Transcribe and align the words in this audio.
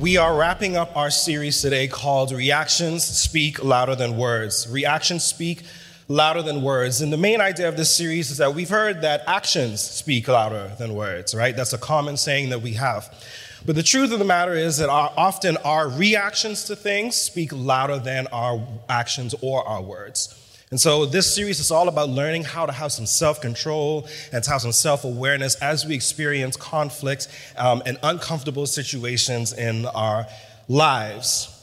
We 0.00 0.16
are 0.16 0.36
wrapping 0.36 0.76
up 0.76 0.96
our 0.96 1.10
series 1.10 1.62
today 1.62 1.86
called 1.86 2.32
Reactions 2.32 3.04
Speak 3.04 3.62
Louder 3.62 3.94
Than 3.94 4.16
Words. 4.16 4.68
Reactions 4.68 5.22
speak 5.22 5.62
louder 6.08 6.42
than 6.42 6.62
words. 6.62 7.02
And 7.02 7.12
the 7.12 7.16
main 7.16 7.40
idea 7.40 7.68
of 7.68 7.76
this 7.76 7.94
series 7.94 8.32
is 8.32 8.38
that 8.38 8.54
we've 8.54 8.68
heard 8.68 9.02
that 9.02 9.22
actions 9.28 9.80
speak 9.80 10.26
louder 10.26 10.72
than 10.78 10.94
words, 10.94 11.36
right? 11.36 11.54
That's 11.54 11.72
a 11.72 11.78
common 11.78 12.16
saying 12.16 12.48
that 12.48 12.62
we 12.62 12.72
have. 12.72 13.14
But 13.64 13.76
the 13.76 13.82
truth 13.84 14.12
of 14.12 14.18
the 14.18 14.24
matter 14.24 14.54
is 14.54 14.78
that 14.78 14.88
our, 14.88 15.12
often 15.16 15.56
our 15.58 15.88
reactions 15.88 16.64
to 16.64 16.74
things 16.74 17.14
speak 17.14 17.52
louder 17.52 17.98
than 17.98 18.26
our 18.28 18.66
actions 18.88 19.36
or 19.40 19.66
our 19.66 19.82
words. 19.82 20.45
And 20.70 20.80
so 20.80 21.06
this 21.06 21.32
series 21.32 21.60
is 21.60 21.70
all 21.70 21.86
about 21.88 22.08
learning 22.08 22.42
how 22.42 22.66
to 22.66 22.72
have 22.72 22.90
some 22.90 23.06
self 23.06 23.40
control 23.40 24.08
and 24.32 24.42
to 24.42 24.50
have 24.50 24.62
some 24.62 24.72
self 24.72 25.04
awareness 25.04 25.54
as 25.56 25.86
we 25.86 25.94
experience 25.94 26.56
conflicts 26.56 27.28
um, 27.56 27.82
and 27.86 27.98
uncomfortable 28.02 28.66
situations 28.66 29.52
in 29.52 29.86
our 29.86 30.26
lives. 30.68 31.55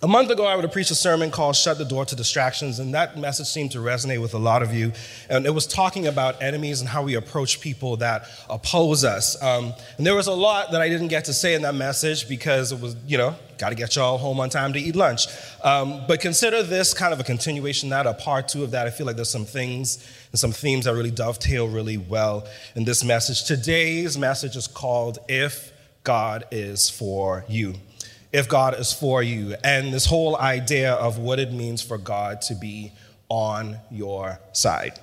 A 0.00 0.06
month 0.06 0.30
ago, 0.30 0.46
I 0.46 0.54
would 0.54 0.62
have 0.62 0.72
preached 0.72 0.92
a 0.92 0.94
sermon 0.94 1.32
called 1.32 1.56
Shut 1.56 1.76
the 1.76 1.84
Door 1.84 2.04
to 2.06 2.14
Distractions, 2.14 2.78
and 2.78 2.94
that 2.94 3.18
message 3.18 3.48
seemed 3.48 3.72
to 3.72 3.78
resonate 3.78 4.22
with 4.22 4.32
a 4.32 4.38
lot 4.38 4.62
of 4.62 4.72
you. 4.72 4.92
And 5.28 5.44
it 5.44 5.50
was 5.50 5.66
talking 5.66 6.06
about 6.06 6.40
enemies 6.40 6.78
and 6.78 6.88
how 6.88 7.02
we 7.02 7.16
approach 7.16 7.60
people 7.60 7.96
that 7.96 8.28
oppose 8.48 9.02
us. 9.02 9.42
Um, 9.42 9.74
and 9.96 10.06
there 10.06 10.14
was 10.14 10.28
a 10.28 10.32
lot 10.32 10.70
that 10.70 10.80
I 10.80 10.88
didn't 10.88 11.08
get 11.08 11.24
to 11.24 11.34
say 11.34 11.54
in 11.54 11.62
that 11.62 11.74
message 11.74 12.28
because 12.28 12.70
it 12.70 12.80
was, 12.80 12.94
you 13.08 13.18
know, 13.18 13.34
got 13.58 13.70
to 13.70 13.74
get 13.74 13.96
y'all 13.96 14.18
home 14.18 14.38
on 14.38 14.50
time 14.50 14.72
to 14.74 14.78
eat 14.78 14.94
lunch. 14.94 15.26
Um, 15.64 16.04
but 16.06 16.20
consider 16.20 16.62
this 16.62 16.94
kind 16.94 17.12
of 17.12 17.18
a 17.18 17.24
continuation, 17.24 17.88
that 17.88 18.06
a 18.06 18.14
part 18.14 18.46
two 18.46 18.62
of 18.62 18.70
that. 18.70 18.86
I 18.86 18.90
feel 18.90 19.04
like 19.04 19.16
there's 19.16 19.30
some 19.30 19.46
things 19.46 19.96
and 20.30 20.38
some 20.38 20.52
themes 20.52 20.84
that 20.84 20.94
really 20.94 21.10
dovetail 21.10 21.66
really 21.66 21.98
well 21.98 22.46
in 22.76 22.84
this 22.84 23.02
message. 23.02 23.46
Today's 23.46 24.16
message 24.16 24.54
is 24.54 24.68
called 24.68 25.18
If 25.28 25.72
God 26.04 26.44
is 26.52 26.88
for 26.88 27.44
You 27.48 27.74
if 28.32 28.48
God 28.48 28.78
is 28.78 28.92
for 28.92 29.22
you, 29.22 29.56
and 29.64 29.92
this 29.92 30.06
whole 30.06 30.36
idea 30.36 30.92
of 30.92 31.18
what 31.18 31.38
it 31.38 31.52
means 31.52 31.82
for 31.82 31.98
God 31.98 32.42
to 32.42 32.54
be 32.54 32.92
on 33.28 33.78
your 33.90 34.40
side. 34.52 34.98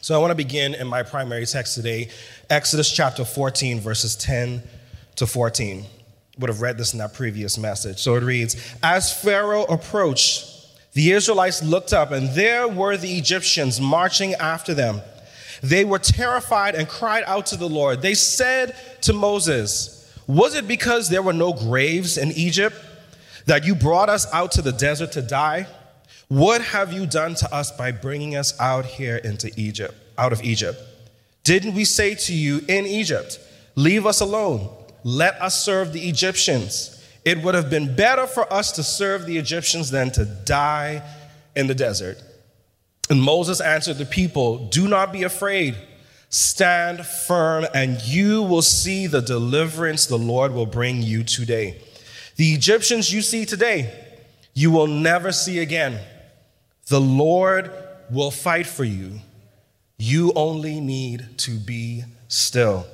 So 0.00 0.14
I 0.14 0.18
want 0.18 0.32
to 0.32 0.36
begin 0.36 0.74
in 0.74 0.86
my 0.88 1.02
primary 1.02 1.46
text 1.46 1.74
today, 1.74 2.08
Exodus 2.50 2.90
chapter 2.90 3.24
14, 3.24 3.80
verses 3.80 4.16
10 4.16 4.62
to 5.16 5.26
14. 5.26 5.84
Would 6.38 6.48
have 6.48 6.60
read 6.60 6.78
this 6.78 6.92
in 6.92 6.98
that 6.98 7.14
previous 7.14 7.58
message. 7.58 8.00
So 8.00 8.16
it 8.16 8.22
reads 8.22 8.56
As 8.82 9.12
Pharaoh 9.12 9.64
approached, 9.64 10.48
the 10.94 11.12
Israelites 11.12 11.62
looked 11.62 11.92
up, 11.92 12.10
and 12.10 12.30
there 12.30 12.66
were 12.66 12.96
the 12.96 13.16
Egyptians 13.16 13.80
marching 13.80 14.34
after 14.34 14.74
them. 14.74 15.00
They 15.62 15.84
were 15.84 15.98
terrified 15.98 16.74
and 16.74 16.88
cried 16.88 17.22
out 17.26 17.46
to 17.46 17.56
the 17.56 17.68
Lord. 17.68 18.02
They 18.02 18.14
said 18.14 18.74
to 19.02 19.12
Moses, 19.12 20.01
was 20.26 20.54
it 20.54 20.68
because 20.68 21.08
there 21.08 21.22
were 21.22 21.32
no 21.32 21.52
graves 21.52 22.16
in 22.16 22.32
Egypt 22.32 22.76
that 23.46 23.64
you 23.64 23.74
brought 23.74 24.08
us 24.08 24.32
out 24.32 24.52
to 24.52 24.62
the 24.62 24.72
desert 24.72 25.12
to 25.12 25.22
die? 25.22 25.66
What 26.28 26.62
have 26.62 26.92
you 26.92 27.06
done 27.06 27.34
to 27.36 27.54
us 27.54 27.70
by 27.70 27.92
bringing 27.92 28.36
us 28.36 28.58
out 28.60 28.86
here 28.86 29.16
into 29.16 29.52
Egypt, 29.56 29.94
out 30.16 30.32
of 30.32 30.42
Egypt? 30.42 30.80
Didn't 31.44 31.74
we 31.74 31.84
say 31.84 32.14
to 32.14 32.32
you 32.32 32.60
in 32.68 32.86
Egypt, 32.86 33.38
leave 33.74 34.06
us 34.06 34.20
alone, 34.20 34.70
let 35.04 35.40
us 35.42 35.62
serve 35.62 35.92
the 35.92 36.08
Egyptians? 36.08 37.04
It 37.24 37.42
would 37.42 37.54
have 37.54 37.68
been 37.68 37.94
better 37.94 38.26
for 38.26 38.50
us 38.52 38.72
to 38.72 38.82
serve 38.82 39.26
the 39.26 39.38
Egyptians 39.38 39.90
than 39.90 40.10
to 40.12 40.24
die 40.24 41.02
in 41.54 41.66
the 41.66 41.74
desert. 41.74 42.18
And 43.10 43.22
Moses 43.22 43.60
answered 43.60 43.98
the 43.98 44.06
people, 44.06 44.68
Do 44.68 44.88
not 44.88 45.12
be 45.12 45.22
afraid. 45.24 45.76
Stand 46.32 47.04
firm, 47.04 47.66
and 47.74 48.00
you 48.00 48.42
will 48.42 48.62
see 48.62 49.06
the 49.06 49.20
deliverance 49.20 50.06
the 50.06 50.16
Lord 50.16 50.54
will 50.54 50.64
bring 50.64 51.02
you 51.02 51.24
today. 51.24 51.78
The 52.36 52.54
Egyptians 52.54 53.12
you 53.12 53.20
see 53.20 53.44
today, 53.44 53.92
you 54.54 54.70
will 54.70 54.86
never 54.86 55.30
see 55.30 55.58
again. 55.58 56.00
The 56.88 57.02
Lord 57.02 57.70
will 58.10 58.30
fight 58.30 58.66
for 58.66 58.84
you. 58.84 59.20
You 59.98 60.32
only 60.34 60.80
need 60.80 61.36
to 61.40 61.58
be 61.58 62.04
still. 62.28 62.86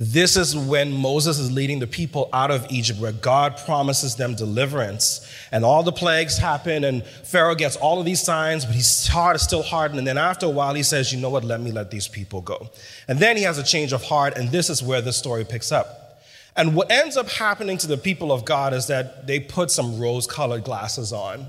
This 0.00 0.36
is 0.36 0.56
when 0.56 0.92
Moses 0.92 1.38
is 1.38 1.52
leading 1.52 1.78
the 1.78 1.86
people 1.86 2.28
out 2.32 2.50
of 2.50 2.66
Egypt, 2.70 3.00
where 3.00 3.12
God 3.12 3.56
promises 3.58 4.16
them 4.16 4.34
deliverance. 4.34 5.28
And 5.52 5.64
all 5.64 5.82
the 5.82 5.92
plagues 5.92 6.36
happen, 6.36 6.84
and 6.84 7.04
Pharaoh 7.04 7.54
gets 7.54 7.76
all 7.76 8.00
of 8.00 8.04
these 8.04 8.22
signs, 8.22 8.64
but 8.64 8.74
his 8.74 9.06
heart 9.06 9.36
is 9.36 9.42
still 9.42 9.62
hardened. 9.62 9.98
And 9.98 10.06
then 10.06 10.18
after 10.18 10.46
a 10.46 10.50
while, 10.50 10.74
he 10.74 10.82
says, 10.82 11.12
You 11.12 11.20
know 11.20 11.30
what? 11.30 11.44
Let 11.44 11.60
me 11.60 11.70
let 11.70 11.90
these 11.90 12.08
people 12.08 12.40
go. 12.40 12.70
And 13.06 13.18
then 13.18 13.36
he 13.36 13.44
has 13.44 13.58
a 13.58 13.64
change 13.64 13.92
of 13.92 14.02
heart, 14.02 14.36
and 14.36 14.50
this 14.50 14.68
is 14.68 14.82
where 14.82 15.00
the 15.00 15.12
story 15.12 15.44
picks 15.44 15.70
up. 15.70 16.20
And 16.56 16.74
what 16.74 16.90
ends 16.90 17.16
up 17.16 17.28
happening 17.28 17.78
to 17.78 17.86
the 17.86 17.96
people 17.96 18.32
of 18.32 18.44
God 18.44 18.74
is 18.74 18.86
that 18.88 19.26
they 19.26 19.40
put 19.40 19.70
some 19.70 19.98
rose 20.00 20.26
colored 20.26 20.64
glasses 20.64 21.12
on 21.12 21.48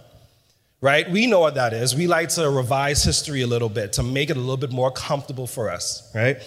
right? 0.82 1.10
We 1.10 1.26
know 1.26 1.40
what 1.40 1.56
that 1.56 1.74
is. 1.74 1.96
We 1.96 2.06
like 2.06 2.30
to 2.30 2.48
revise 2.48 3.04
history 3.04 3.42
a 3.42 3.48
little 3.48 3.70
bit 3.70 3.94
to 3.94 4.04
make 4.04 4.30
it 4.30 4.38
a 4.38 4.40
little 4.40 4.56
bit 4.58 4.72
more 4.72 4.92
comfortable 4.92 5.48
for 5.48 5.72
us, 5.72 6.12
right? 6.14 6.38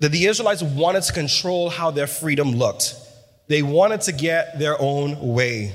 That 0.00 0.10
the 0.10 0.26
Israelites 0.26 0.62
wanted 0.62 1.02
to 1.04 1.12
control 1.12 1.70
how 1.70 1.90
their 1.90 2.06
freedom 2.06 2.52
looked. 2.52 2.94
They 3.48 3.62
wanted 3.62 4.02
to 4.02 4.12
get 4.12 4.58
their 4.58 4.80
own 4.80 5.34
way. 5.34 5.74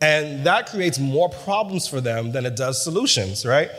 And 0.00 0.44
that 0.46 0.68
creates 0.68 0.98
more 0.98 1.28
problems 1.28 1.88
for 1.88 2.00
them 2.00 2.32
than 2.32 2.46
it 2.46 2.54
does 2.54 2.82
solutions, 2.82 3.44
right? 3.44 3.70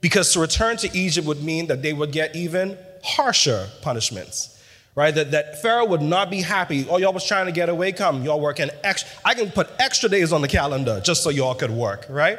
Because 0.00 0.32
to 0.34 0.40
return 0.40 0.76
to 0.78 0.96
Egypt 0.96 1.26
would 1.26 1.42
mean 1.42 1.68
that 1.68 1.80
they 1.80 1.92
would 1.92 2.12
get 2.12 2.36
even 2.36 2.76
harsher 3.02 3.68
punishments, 3.80 4.62
right? 4.94 5.14
That, 5.14 5.30
that 5.30 5.62
Pharaoh 5.62 5.86
would 5.86 6.02
not 6.02 6.28
be 6.28 6.42
happy. 6.42 6.86
Oh, 6.88 6.98
y'all 6.98 7.14
was 7.14 7.26
trying 7.26 7.46
to 7.46 7.52
get 7.52 7.70
away, 7.70 7.92
come. 7.92 8.22
Y'all 8.22 8.40
working 8.40 8.68
extra. 8.84 9.08
I 9.24 9.32
can 9.32 9.50
put 9.50 9.70
extra 9.78 10.10
days 10.10 10.32
on 10.32 10.42
the 10.42 10.48
calendar 10.48 11.00
just 11.02 11.22
so 11.22 11.30
y'all 11.30 11.54
could 11.54 11.70
work, 11.70 12.04
right? 12.10 12.38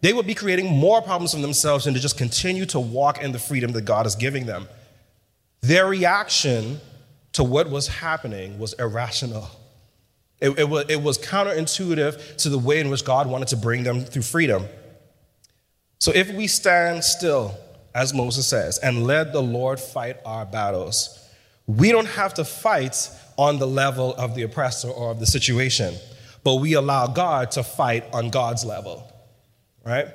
They 0.00 0.12
would 0.12 0.26
be 0.26 0.34
creating 0.34 0.66
more 0.66 1.00
problems 1.00 1.32
for 1.32 1.40
themselves 1.40 1.86
and 1.86 1.94
to 1.94 2.02
just 2.02 2.18
continue 2.18 2.66
to 2.66 2.80
walk 2.80 3.22
in 3.22 3.30
the 3.30 3.38
freedom 3.38 3.70
that 3.72 3.82
God 3.82 4.04
is 4.04 4.16
giving 4.16 4.46
them. 4.46 4.66
Their 5.62 5.86
reaction 5.86 6.80
to 7.32 7.44
what 7.44 7.70
was 7.70 7.88
happening 7.88 8.58
was 8.58 8.72
irrational. 8.74 9.48
It, 10.40 10.58
it, 10.58 10.68
was, 10.68 10.86
it 10.88 11.00
was 11.00 11.18
counterintuitive 11.18 12.36
to 12.38 12.48
the 12.48 12.58
way 12.58 12.80
in 12.80 12.90
which 12.90 13.04
God 13.04 13.28
wanted 13.28 13.48
to 13.48 13.56
bring 13.56 13.84
them 13.84 14.00
through 14.00 14.22
freedom. 14.22 14.64
So 16.00 16.10
if 16.12 16.32
we 16.32 16.48
stand 16.48 17.04
still, 17.04 17.56
as 17.94 18.12
Moses 18.12 18.46
says, 18.48 18.78
and 18.78 19.06
let 19.06 19.32
the 19.32 19.42
Lord 19.42 19.78
fight 19.78 20.16
our 20.26 20.44
battles, 20.44 21.18
we 21.66 21.92
don't 21.92 22.08
have 22.08 22.34
to 22.34 22.44
fight 22.44 23.08
on 23.38 23.60
the 23.60 23.66
level 23.66 24.14
of 24.16 24.34
the 24.34 24.42
oppressor 24.42 24.88
or 24.88 25.12
of 25.12 25.20
the 25.20 25.26
situation, 25.26 25.94
but 26.42 26.56
we 26.56 26.72
allow 26.72 27.06
God 27.06 27.52
to 27.52 27.62
fight 27.62 28.04
on 28.12 28.30
God's 28.30 28.64
level, 28.64 29.10
right? 29.86 30.08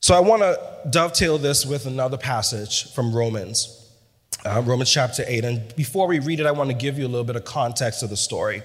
So 0.00 0.14
I 0.14 0.20
want 0.20 0.40
to 0.40 0.88
dovetail 0.88 1.36
this 1.36 1.66
with 1.66 1.84
another 1.84 2.16
passage 2.16 2.90
from 2.94 3.14
Romans 3.14 3.83
uh, 4.44 4.62
Romans 4.64 4.90
chapter 4.90 5.24
8. 5.26 5.44
And 5.44 5.76
before 5.76 6.06
we 6.06 6.18
read 6.18 6.40
it, 6.40 6.46
I 6.46 6.52
want 6.52 6.70
to 6.70 6.76
give 6.76 6.98
you 6.98 7.06
a 7.06 7.08
little 7.08 7.24
bit 7.24 7.36
of 7.36 7.44
context 7.44 8.02
of 8.02 8.10
the 8.10 8.16
story. 8.16 8.62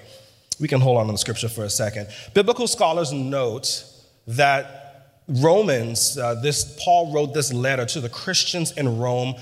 We 0.60 0.68
can 0.68 0.80
hold 0.80 0.98
on 0.98 1.06
to 1.06 1.12
the 1.12 1.18
scripture 1.18 1.48
for 1.48 1.64
a 1.64 1.70
second. 1.70 2.08
Biblical 2.34 2.66
scholars 2.66 3.12
note 3.12 3.84
that 4.26 5.14
Romans, 5.28 6.18
uh, 6.18 6.34
this 6.34 6.78
Paul 6.82 7.12
wrote 7.12 7.32
this 7.34 7.52
letter 7.52 7.86
to 7.86 8.00
the 8.00 8.08
Christians 8.08 8.72
in 8.72 8.98
Rome 8.98 9.34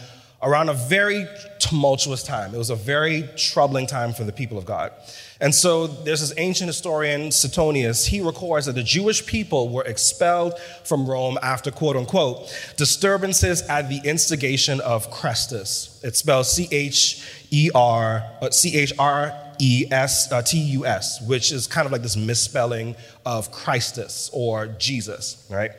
around 0.43 0.69
a 0.69 0.75
very 0.75 1.26
tumultuous 1.59 2.22
time. 2.22 2.54
It 2.54 2.59
was 2.59 2.71
a 2.71 2.76
very 2.76 3.28
troubling 3.37 3.87
time 3.87 4.12
for 4.12 4.25
the 4.25 4.32
people 4.32 4.56
of 4.56 4.65
God. 4.65 4.93
And 5.41 5.54
so 5.54 5.87
there's 5.87 6.21
this 6.21 6.32
ancient 6.37 6.69
historian, 6.69 7.31
Suetonius. 7.31 8.06
He 8.06 8.21
records 8.21 8.66
that 8.66 8.75
the 8.75 8.82
Jewish 8.82 9.25
people 9.26 9.69
were 9.69 9.84
expelled 9.84 10.59
from 10.84 11.09
Rome 11.09 11.38
after, 11.43 11.71
quote 11.71 11.97
unquote, 11.97 12.53
disturbances 12.76 13.62
at 13.62 13.88
the 13.88 14.00
instigation 14.04 14.81
of 14.81 15.10
Chrestus. 15.10 16.03
It's 16.04 16.19
spelled 16.19 16.47
C 16.47 16.69
H 16.70 17.25
E 17.50 17.70
R, 17.75 18.25
uh, 18.41 18.50
C 18.50 18.76
H 18.76 18.93
R 18.99 19.32
E 19.61 19.87
S 19.91 20.31
uh, 20.32 20.43
T 20.43 20.58
U 20.58 20.87
S, 20.87 21.20
which 21.23 21.52
is 21.52 21.67
kind 21.67 21.87
of 21.87 21.93
like 21.93 22.02
this 22.02 22.17
misspelling 22.17 22.96
of 23.25 23.52
Christus 23.52 24.31
or 24.32 24.67
Jesus, 24.67 25.46
right? 25.50 25.73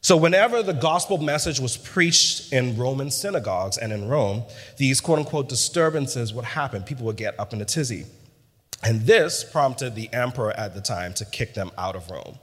So, 0.00 0.16
whenever 0.16 0.62
the 0.62 0.72
gospel 0.72 1.18
message 1.18 1.58
was 1.58 1.76
preached 1.76 2.52
in 2.52 2.76
Roman 2.76 3.10
synagogues 3.10 3.78
and 3.78 3.92
in 3.92 4.08
Rome, 4.08 4.44
these 4.76 5.00
quote 5.00 5.18
unquote 5.18 5.48
disturbances 5.48 6.32
would 6.32 6.44
happen. 6.44 6.82
People 6.82 7.06
would 7.06 7.16
get 7.16 7.38
up 7.38 7.52
in 7.52 7.60
a 7.60 7.64
tizzy. 7.64 8.06
And 8.82 9.02
this 9.02 9.42
prompted 9.42 9.96
the 9.96 10.08
emperor 10.12 10.52
at 10.52 10.74
the 10.74 10.80
time 10.80 11.12
to 11.14 11.24
kick 11.24 11.54
them 11.54 11.72
out 11.76 11.96
of 11.96 12.10
Rome. 12.10 12.38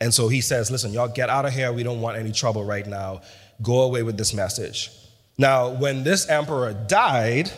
And 0.00 0.12
so 0.12 0.28
he 0.28 0.40
says, 0.40 0.70
Listen, 0.70 0.92
y'all 0.92 1.08
get 1.08 1.28
out 1.28 1.44
of 1.44 1.52
here. 1.52 1.72
We 1.72 1.82
don't 1.82 2.00
want 2.00 2.16
any 2.16 2.32
trouble 2.32 2.64
right 2.64 2.86
now. 2.86 3.20
Go 3.62 3.82
away 3.82 4.02
with 4.02 4.16
this 4.16 4.32
message. 4.32 4.90
Now, 5.38 5.68
when 5.68 6.02
this 6.02 6.28
emperor 6.28 6.72
died, 6.72 7.50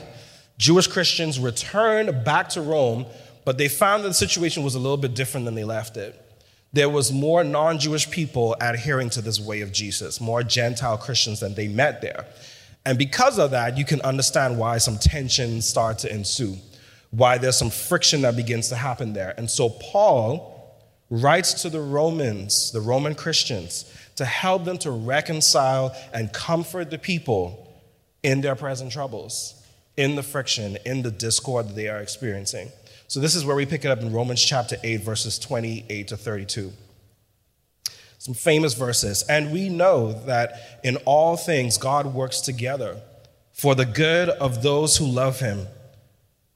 Jewish 0.59 0.89
Christians 0.89 1.39
returned 1.39 2.25
back 2.25 2.49
to 2.51 2.61
Rome, 2.61 3.07
but 3.45 3.57
they 3.57 3.69
found 3.69 4.03
that 4.03 4.09
the 4.09 4.15
situation 4.15 4.65
was 4.65 4.75
a 4.75 4.81
little 4.81 4.97
bit 4.97 5.15
different 5.15 5.47
than 5.47 5.55
they 5.55 5.65
left 5.65 5.97
it. 5.97 6.21
There 6.73 6.91
was 6.91 7.13
more 7.13 7.45
non 7.45 7.79
Jewish 7.79 8.11
people 8.11 8.57
adhering 8.61 9.11
to 9.11 9.23
this 9.23 9.41
way 9.41 9.63
of 9.63 9.73
Jesus, 9.73 10.21
more 10.21 10.43
Gentile 10.43 10.99
Christians 10.99 11.41
than 11.41 11.55
they 11.55 11.69
met 11.69 12.03
there. 12.03 12.27
And 12.85 12.99
because 12.99 13.39
of 13.39 13.51
that, 13.53 13.77
you 13.77 13.85
can 13.85 14.01
understand 14.03 14.59
why 14.59 14.79
some 14.79 14.99
tensions 14.99 15.69
start 15.69 15.99
to 16.01 16.13
ensue, 16.13 16.57
why 17.11 17.39
there's 17.39 17.59
some 17.59 17.71
friction 17.71 18.23
that 18.23 18.37
begins 18.37 18.69
to 18.69 18.77
happen 18.77 19.13
there. 19.13 19.35
And 19.37 19.51
so 19.51 19.71
Paul 19.71 20.55
writes 21.11 21.63
to 21.63 21.71
the 21.71 21.81
Romans, 21.81 22.71
the 22.73 22.81
Roman 22.81 23.15
Christians, 23.15 23.91
to 24.17 24.25
help 24.25 24.65
them 24.65 24.79
to 24.79 24.91
reconcile 24.91 25.95
and 26.13 26.33
comfort 26.33 26.91
the 26.91 26.99
people 26.99 27.65
in 28.23 28.41
their 28.41 28.55
present 28.55 28.93
troubles, 28.93 29.55
in 29.97 30.17
the 30.17 30.23
friction, 30.23 30.77
in 30.85 31.03
the 31.03 31.11
discord 31.11 31.69
that 31.69 31.77
they 31.77 31.89
are 31.89 32.01
experiencing. 32.01 32.71
So, 33.09 33.21
this 33.21 33.35
is 33.35 33.43
where 33.43 33.57
we 33.57 33.65
pick 33.65 33.87
it 33.87 33.91
up 33.91 34.03
in 34.03 34.13
Romans 34.13 34.45
chapter 34.45 34.77
8, 34.85 35.01
verses 35.01 35.39
28 35.39 36.09
to 36.09 36.17
32. 36.19 36.71
Some 38.19 38.35
famous 38.35 38.75
verses. 38.75 39.25
And 39.31 39.51
we 39.51 39.71
know 39.71 40.13
that 40.27 40.81
in 40.85 40.97
all 41.07 41.39
things, 41.39 41.79
God 41.79 42.13
works 42.13 42.43
together 42.43 43.01
for 43.55 43.75
the 43.75 43.87
good 43.87 44.29
of 44.29 44.63
those 44.63 44.99
who 44.99 45.07
love 45.07 45.41
him, 45.41 45.69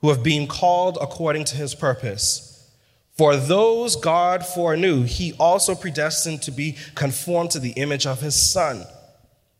who 0.02 0.10
have 0.10 0.22
been 0.22 0.46
called 0.46 0.99
according 1.00 1.44
to 1.46 1.56
his 1.56 1.75
purpose. 1.75 2.70
For 3.16 3.34
those 3.34 3.96
God 3.96 4.44
foreknew, 4.44 5.04
he 5.04 5.32
also 5.38 5.75
predestined 5.75 6.43
to 6.43 6.50
be 6.50 6.76
conformed 6.94 7.52
to 7.52 7.60
the 7.60 7.72
image 7.72 8.06
of 8.06 8.20
his 8.20 8.34
Son, 8.34 8.84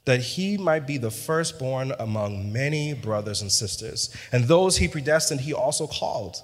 that 0.04 0.20
he 0.20 0.58
might 0.58 0.86
be 0.86 0.98
the 0.98 1.10
firstborn 1.10 1.94
among 1.98 2.52
many 2.52 2.92
brothers 2.92 3.40
and 3.40 3.50
sisters. 3.50 4.14
And 4.30 4.44
those 4.44 4.76
he 4.76 4.88
predestined, 4.88 5.40
he 5.40 5.54
also 5.54 5.86
called. 5.86 6.42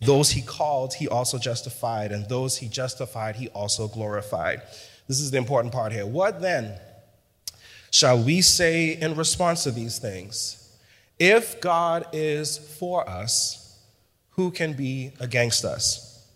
Those 0.00 0.30
he 0.30 0.42
called, 0.42 0.94
he 0.94 1.08
also 1.08 1.38
justified. 1.38 2.12
And 2.12 2.28
those 2.28 2.58
he 2.58 2.68
justified, 2.68 3.36
he 3.36 3.48
also 3.48 3.88
glorified. 3.88 4.62
This 5.08 5.20
is 5.20 5.30
the 5.30 5.38
important 5.38 5.72
part 5.72 5.92
here. 5.92 6.06
What 6.06 6.40
then 6.40 6.78
shall 7.90 8.22
we 8.22 8.42
say 8.42 8.92
in 8.92 9.16
response 9.16 9.64
to 9.64 9.70
these 9.70 9.98
things? 9.98 10.62
If 11.18 11.60
God 11.60 12.06
is 12.12 12.58
for 12.58 13.08
us, 13.08 13.78
who 14.30 14.50
can 14.50 14.74
be 14.74 15.12
against 15.18 15.64
us? 15.64 16.26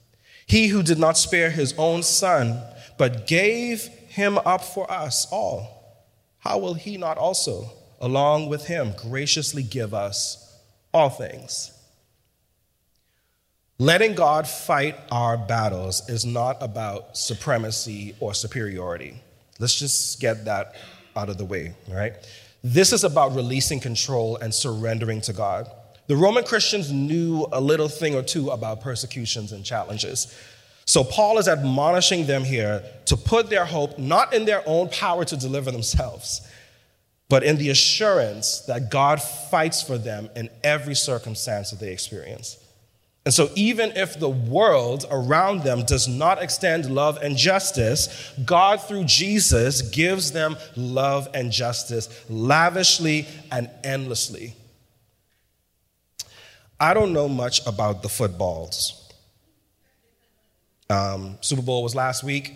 He 0.47 0.69
who 0.69 0.83
did 0.83 0.99
not 0.99 1.19
spare 1.19 1.51
his 1.51 1.75
own 1.77 2.03
son, 2.03 2.63
but 2.97 3.27
gave 3.27 3.83
him 4.09 4.39
up 4.39 4.65
for 4.65 4.91
us 4.91 5.27
all, 5.31 6.07
how 6.39 6.59
will 6.59 6.75
he 6.75 6.97
not 6.97 7.19
also, 7.19 7.71
along 8.01 8.49
with 8.49 8.67
him, 8.67 8.95
graciously 8.97 9.63
give 9.63 9.93
us 9.93 10.59
all 10.95 11.11
things? 11.11 11.73
Letting 13.81 14.15
God 14.15 14.47
fight 14.47 14.95
our 15.11 15.39
battles 15.39 16.07
is 16.11 16.27
not 16.27 16.59
about 16.61 17.17
supremacy 17.17 18.15
or 18.21 18.35
superiority. 18.35 19.15
Let's 19.59 19.79
just 19.79 20.21
get 20.21 20.45
that 20.45 20.75
out 21.17 21.31
of 21.31 21.39
the 21.39 21.47
way, 21.47 21.73
right? 21.89 22.13
This 22.63 22.93
is 22.93 23.05
about 23.05 23.35
releasing 23.35 23.81
control 23.81 24.37
and 24.37 24.53
surrendering 24.53 25.23
to 25.23 25.33
God. 25.33 25.67
The 26.09 26.17
Roman 26.17 26.45
Christians 26.45 26.93
knew 26.93 27.47
a 27.53 27.61
little 27.63 27.89
thing 27.89 28.15
or 28.15 28.23
two 28.23 28.51
about 28.51 28.83
persecutions 28.83 29.53
and 29.53 29.65
challenges. 29.65 30.39
So 30.85 31.03
Paul 31.03 31.39
is 31.39 31.49
admonishing 31.49 32.27
them 32.27 32.45
here 32.45 32.83
to 33.07 33.17
put 33.17 33.49
their 33.49 33.65
hope 33.65 33.99
not 33.99 34.35
in 34.35 34.45
their 34.45 34.63
own 34.67 34.91
power 34.91 35.25
to 35.25 35.39
deliver 35.39 35.71
themselves, 35.71 36.47
but 37.31 37.43
in 37.43 37.57
the 37.57 37.71
assurance 37.71 38.61
that 38.67 38.91
God 38.91 39.23
fights 39.23 39.83
for 39.83 39.97
them 39.97 40.29
in 40.37 40.51
every 40.63 40.95
circumstance 40.95 41.71
that 41.71 41.81
they 41.81 41.95
experience. 41.95 42.60
And 43.25 43.35
so, 43.35 43.51
even 43.55 43.93
if 43.97 44.19
the 44.19 44.31
world 44.31 45.05
around 45.11 45.63
them 45.63 45.85
does 45.85 46.09
not 46.09 46.43
extend 46.43 46.91
love 46.91 47.19
and 47.23 47.37
justice, 47.37 48.33
God, 48.45 48.83
through 48.83 49.05
Jesus, 49.05 49.83
gives 49.83 50.33
them 50.33 50.57
love 50.75 51.29
and 51.35 51.53
justice 51.53 52.09
lavishly 52.31 53.27
and 53.53 53.69
endlessly. 53.85 54.55
I 56.79 56.95
don't 56.95 57.13
know 57.13 57.29
much 57.29 57.67
about 57.67 58.03
the 58.03 58.09
footballs. 58.09 58.97
Um, 60.89 61.37
Super 61.43 61.63
Bowl 61.63 61.83
was 61.83 61.95
last 61.95 62.25
week. 62.25 62.55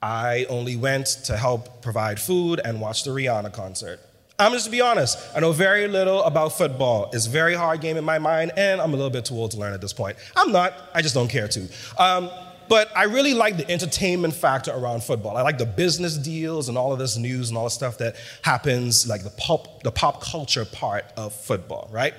I 0.00 0.46
only 0.48 0.76
went 0.76 1.06
to 1.24 1.36
help 1.36 1.82
provide 1.82 2.18
food 2.18 2.58
and 2.64 2.80
watch 2.80 3.04
the 3.04 3.10
Rihanna 3.10 3.52
concert. 3.52 4.00
I'm 4.38 4.52
just 4.52 4.66
to 4.66 4.70
be 4.70 4.82
honest, 4.82 5.18
I 5.34 5.40
know 5.40 5.52
very 5.52 5.88
little 5.88 6.22
about 6.24 6.52
football. 6.52 7.08
It's 7.14 7.26
a 7.26 7.30
very 7.30 7.54
hard 7.54 7.80
game 7.80 7.96
in 7.96 8.04
my 8.04 8.18
mind, 8.18 8.52
and 8.56 8.82
I'm 8.82 8.92
a 8.92 8.96
little 8.96 9.10
bit 9.10 9.24
too 9.24 9.34
old 9.34 9.52
to 9.52 9.56
learn 9.56 9.72
at 9.72 9.80
this 9.80 9.94
point. 9.94 10.18
I'm 10.36 10.52
not, 10.52 10.74
I 10.94 11.00
just 11.00 11.14
don't 11.14 11.28
care 11.28 11.48
to. 11.48 11.68
Um, 11.96 12.28
but 12.68 12.94
I 12.94 13.04
really 13.04 13.32
like 13.32 13.56
the 13.56 13.70
entertainment 13.70 14.34
factor 14.34 14.72
around 14.72 15.02
football. 15.04 15.36
I 15.38 15.42
like 15.42 15.56
the 15.56 15.66
business 15.66 16.18
deals 16.18 16.68
and 16.68 16.76
all 16.76 16.92
of 16.92 16.98
this 16.98 17.16
news 17.16 17.48
and 17.48 17.56
all 17.56 17.64
the 17.64 17.70
stuff 17.70 17.96
that 17.98 18.16
happens, 18.42 19.06
like 19.06 19.22
the 19.22 19.30
pop, 19.30 19.82
the 19.82 19.92
pop 19.92 20.22
culture 20.22 20.64
part 20.64 21.06
of 21.16 21.32
football, 21.32 21.88
right? 21.90 22.12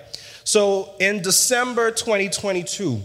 So 0.44 0.96
in 1.00 1.22
December 1.22 1.92
2022, 1.92 3.00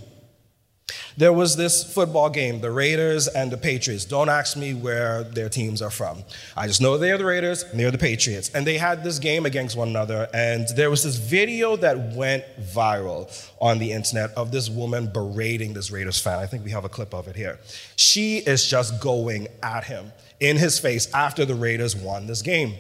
there 1.17 1.32
was 1.32 1.56
this 1.56 1.93
football 1.93 2.31
game, 2.31 2.61
the 2.61 2.70
Raiders 2.70 3.29
and 3.29 3.50
the 3.50 3.56
Patriots. 3.56 4.05
Don't 4.05 4.29
ask 4.29 4.56
me 4.56 4.75
where 4.75 5.25
their 5.25 5.49
teams 5.49 5.82
are 5.82 5.91
from. 5.91 6.25
I 6.56 6.67
just 6.67 6.81
know 6.81 6.97
they're 6.97 7.19
the 7.19 7.25
Raiders 7.25 7.62
and 7.64 7.79
they're 7.79 7.91
the 7.91 7.99
Patriots. 7.99 8.50
And 8.55 8.67
they 8.67 8.79
had 8.79 9.05
this 9.05 9.19
game 9.19 9.44
against 9.44 9.76
one 9.76 9.88
another. 9.88 10.29
And 10.32 10.67
there 10.76 10.91
was 10.91 11.03
this 11.03 11.17
video 11.17 11.76
that 11.76 12.14
went 12.14 12.44
viral 12.61 13.50
on 13.61 13.79
the 13.79 13.93
internet 13.93 14.31
of 14.31 14.53
this 14.53 14.70
woman 14.70 15.11
berating 15.12 15.75
this 15.75 15.91
Raiders 15.91 16.19
fan. 16.19 16.38
I 16.38 16.47
think 16.47 16.64
we 16.64 16.70
have 16.70 16.85
a 16.85 16.88
clip 16.88 17.15
of 17.15 17.29
it 17.29 17.37
here. 17.37 17.58
She 17.97 18.38
is 18.38 18.67
just 18.67 19.00
going 19.00 19.49
at 19.62 19.85
him 19.85 20.12
in 20.41 20.56
his 20.56 20.79
face 20.79 21.12
after 21.12 21.44
the 21.44 21.55
Raiders 21.55 21.94
won 21.94 22.26
this 22.26 22.43
game. 22.43 22.75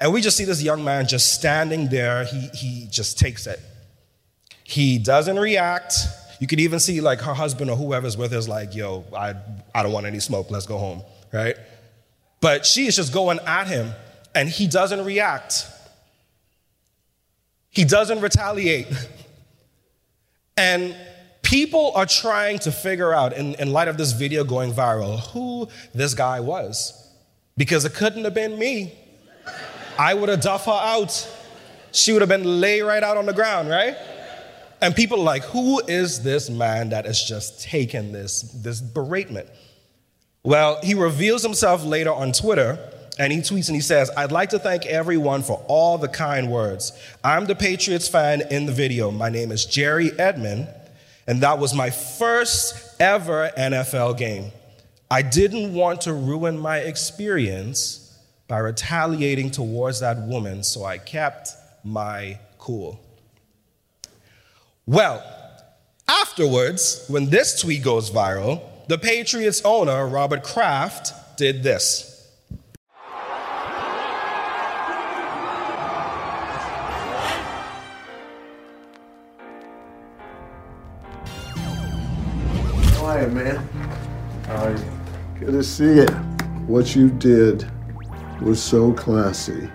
And 0.00 0.12
we 0.12 0.20
just 0.20 0.36
see 0.36 0.44
this 0.44 0.62
young 0.62 0.84
man 0.84 1.06
just 1.06 1.32
standing 1.32 1.88
there. 1.88 2.24
He, 2.24 2.48
he 2.54 2.86
just 2.90 3.18
takes 3.18 3.46
it. 3.46 3.60
He 4.64 4.98
doesn't 4.98 5.38
react. 5.38 5.94
You 6.40 6.46
could 6.46 6.60
even 6.60 6.80
see 6.80 7.00
like 7.00 7.20
her 7.20 7.34
husband 7.34 7.70
or 7.70 7.76
whoever's 7.76 8.16
with 8.16 8.32
her 8.32 8.38
is 8.38 8.48
like, 8.48 8.74
yo, 8.74 9.04
I, 9.16 9.34
I 9.74 9.82
don't 9.82 9.92
want 9.92 10.06
any 10.06 10.20
smoke, 10.20 10.50
let's 10.50 10.66
go 10.66 10.78
home, 10.78 11.02
right? 11.32 11.56
But 12.40 12.66
she 12.66 12.86
is 12.86 12.96
just 12.96 13.12
going 13.12 13.38
at 13.40 13.66
him 13.66 13.92
and 14.34 14.48
he 14.48 14.66
doesn't 14.66 15.04
react. 15.04 15.66
He 17.70 17.84
doesn't 17.84 18.20
retaliate. 18.20 18.86
and 20.56 20.94
people 21.42 21.92
are 21.94 22.06
trying 22.06 22.58
to 22.60 22.72
figure 22.72 23.12
out, 23.12 23.32
in, 23.32 23.54
in 23.54 23.72
light 23.72 23.88
of 23.88 23.96
this 23.96 24.12
video 24.12 24.44
going 24.44 24.72
viral, 24.72 25.20
who 25.32 25.68
this 25.94 26.14
guy 26.14 26.40
was. 26.40 27.00
Because 27.56 27.84
it 27.84 27.94
couldn't 27.94 28.24
have 28.24 28.34
been 28.34 28.58
me. 28.58 28.92
I 29.98 30.14
would 30.14 30.28
have 30.28 30.40
duffed 30.40 30.66
her 30.66 30.72
out. 30.72 31.30
She 31.92 32.12
would 32.12 32.22
have 32.22 32.28
been 32.28 32.60
lay 32.60 32.80
right 32.80 33.02
out 33.02 33.16
on 33.16 33.26
the 33.26 33.32
ground, 33.32 33.68
right? 33.68 33.96
And 34.84 34.94
people 34.94 35.20
are 35.20 35.24
like, 35.24 35.44
who 35.44 35.80
is 35.88 36.22
this 36.22 36.50
man 36.50 36.90
that 36.90 37.06
has 37.06 37.24
just 37.24 37.62
taken 37.62 38.12
this, 38.12 38.42
this 38.42 38.82
beratement? 38.82 39.48
Well, 40.42 40.78
he 40.82 40.92
reveals 40.92 41.42
himself 41.42 41.86
later 41.86 42.12
on 42.12 42.32
Twitter 42.32 42.78
and 43.18 43.32
he 43.32 43.38
tweets 43.38 43.68
and 43.68 43.76
he 43.76 43.80
says, 43.80 44.10
I'd 44.14 44.30
like 44.30 44.50
to 44.50 44.58
thank 44.58 44.84
everyone 44.84 45.42
for 45.42 45.64
all 45.68 45.96
the 45.96 46.08
kind 46.08 46.50
words. 46.50 46.92
I'm 47.24 47.46
the 47.46 47.54
Patriots 47.54 48.08
fan 48.08 48.42
in 48.50 48.66
the 48.66 48.72
video. 48.72 49.10
My 49.10 49.30
name 49.30 49.52
is 49.52 49.64
Jerry 49.64 50.12
Edmond, 50.18 50.68
and 51.26 51.40
that 51.40 51.58
was 51.58 51.72
my 51.72 51.88
first 51.88 53.00
ever 53.00 53.50
NFL 53.56 54.18
game. 54.18 54.52
I 55.10 55.22
didn't 55.22 55.72
want 55.72 56.02
to 56.02 56.12
ruin 56.12 56.58
my 56.58 56.80
experience 56.80 58.20
by 58.48 58.58
retaliating 58.58 59.50
towards 59.50 60.00
that 60.00 60.18
woman, 60.18 60.62
so 60.62 60.84
I 60.84 60.98
kept 60.98 61.52
my 61.84 62.38
cool. 62.58 63.00
Well, 64.86 65.24
afterwards, 66.06 67.06
when 67.08 67.30
this 67.30 67.58
tweet 67.58 67.82
goes 67.82 68.10
viral, 68.10 68.60
the 68.86 68.98
Patriots 68.98 69.62
owner, 69.64 70.06
Robert 70.06 70.42
Kraft, 70.42 71.38
did 71.38 71.62
this. 71.62 72.30
Hi, 82.98 83.24
man. 83.28 83.66
Hi. 84.48 84.76
Good 85.40 85.52
to 85.52 85.62
see 85.62 85.94
you. 85.94 86.06
What 86.66 86.94
you 86.94 87.08
did 87.08 87.66
was 88.42 88.62
so 88.62 88.92
classy 88.92 89.70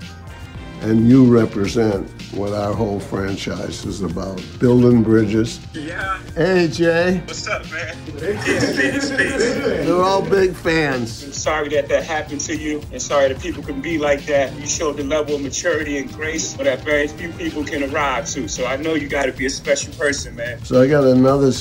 and 0.82 1.10
you 1.10 1.26
represent 1.26 2.08
what 2.32 2.54
our 2.54 2.74
whole 2.74 3.00
franchise 3.00 3.86
is 3.86 4.02
about 4.02 4.42
building 4.60 5.02
bridges. 5.04 5.60
Yeah. 5.74 6.20
Hey, 6.36 6.68
Jay. 6.68 7.22
What's 7.26 7.48
up, 7.48 7.70
man? 7.72 7.98
They're 8.16 10.02
all 10.02 10.22
big 10.22 10.54
fans. 10.54 11.24
I'm 11.24 11.34
sorry 11.34 11.70
that 11.70 11.88
that 11.90 12.04
happened 12.04 12.42
to 12.42 12.56
you, 12.56 12.84
and 12.92 13.02
sorry 13.02 13.30
that 13.30 13.42
people 13.42 13.64
can 13.64 13.82
be 13.82 13.98
like 13.98 14.26
that. 14.26 14.54
You 14.60 14.68
showed 14.68 14.98
the 14.98 15.04
level 15.04 15.36
of 15.36 15.42
maturity 15.42 15.98
and 15.98 16.12
grace 16.14 16.54
that 16.54 16.82
very 16.82 17.08
few 17.08 17.32
people 17.34 17.64
can 17.64 17.84
arrive 17.92 18.28
to. 18.30 18.48
So 18.48 18.66
I 18.66 18.76
know 18.78 18.94
you 18.94 19.08
got 19.08 19.26
to 19.26 19.32
be 19.32 19.46
a 19.48 19.50
special 19.50 19.94
person, 19.94 20.36
man. 20.36 20.64
So 20.64 20.82
I 20.82 20.88
got 20.88 21.06
another. 21.06 21.52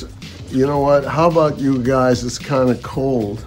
You 0.50 0.66
know 0.66 0.80
what? 0.80 1.04
How 1.04 1.28
about 1.30 1.58
you 1.58 1.82
guys? 1.82 2.25
It's 2.25 2.38
kind 2.38 2.70
of 2.70 2.82
cold. 2.82 3.44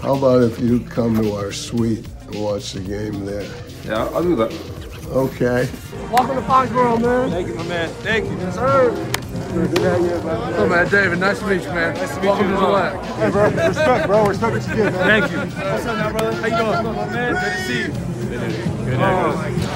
How 0.00 0.14
about 0.16 0.42
if 0.42 0.60
you 0.60 0.80
come 0.80 1.16
to 1.22 1.32
our 1.32 1.52
suite 1.52 2.06
and 2.26 2.42
watch 2.42 2.72
the 2.72 2.80
game 2.80 3.24
there? 3.24 3.50
Yeah, 3.84 4.04
I'll 4.06 4.22
do 4.22 4.36
that. 4.36 4.73
Okay. 5.08 5.68
Welcome 6.10 6.36
to 6.36 6.42
Foxborough, 6.42 7.00
man. 7.00 7.30
Thank 7.30 7.48
you, 7.48 7.54
my 7.54 7.62
man. 7.64 7.88
Thank 8.02 8.24
you. 8.30 8.36
Yes, 8.38 8.54
sir. 8.54 8.90
Good 9.52 9.76
to 9.76 9.82
have 9.82 10.00
you, 10.00 10.08
man. 10.26 10.52
Hello, 10.54 10.68
man. 10.68 10.88
David, 10.90 11.18
nice 11.20 11.38
to 11.38 11.46
meet 11.46 11.62
you, 11.62 11.68
man. 11.68 11.94
Nice 11.94 12.14
to 12.14 12.20
meet 12.20 12.26
Welcome 12.28 12.48
you. 12.50 12.54
Welcome 12.56 13.00
to 13.00 13.06
the 13.06 13.14
Hey, 13.14 13.30
bro. 13.30 13.68
Respect, 13.68 14.06
bro. 14.06 14.26
Respect 14.26 14.52
what 14.52 14.68
you 14.68 14.74
did, 14.74 14.92
man. 14.92 15.20
Thank 15.20 15.32
you. 15.32 15.38
What's 15.38 15.86
up 15.86 15.98
now, 15.98 16.10
brother? 16.10 16.32
How 16.34 16.46
you 16.46 16.56
doing? 16.56 16.68
What's 16.68 16.78
up, 16.78 16.96
my 16.96 17.12
man? 17.12 17.32
Good 17.34 17.42
to 17.42 17.62
see 17.62 17.78
you. 17.80 18.13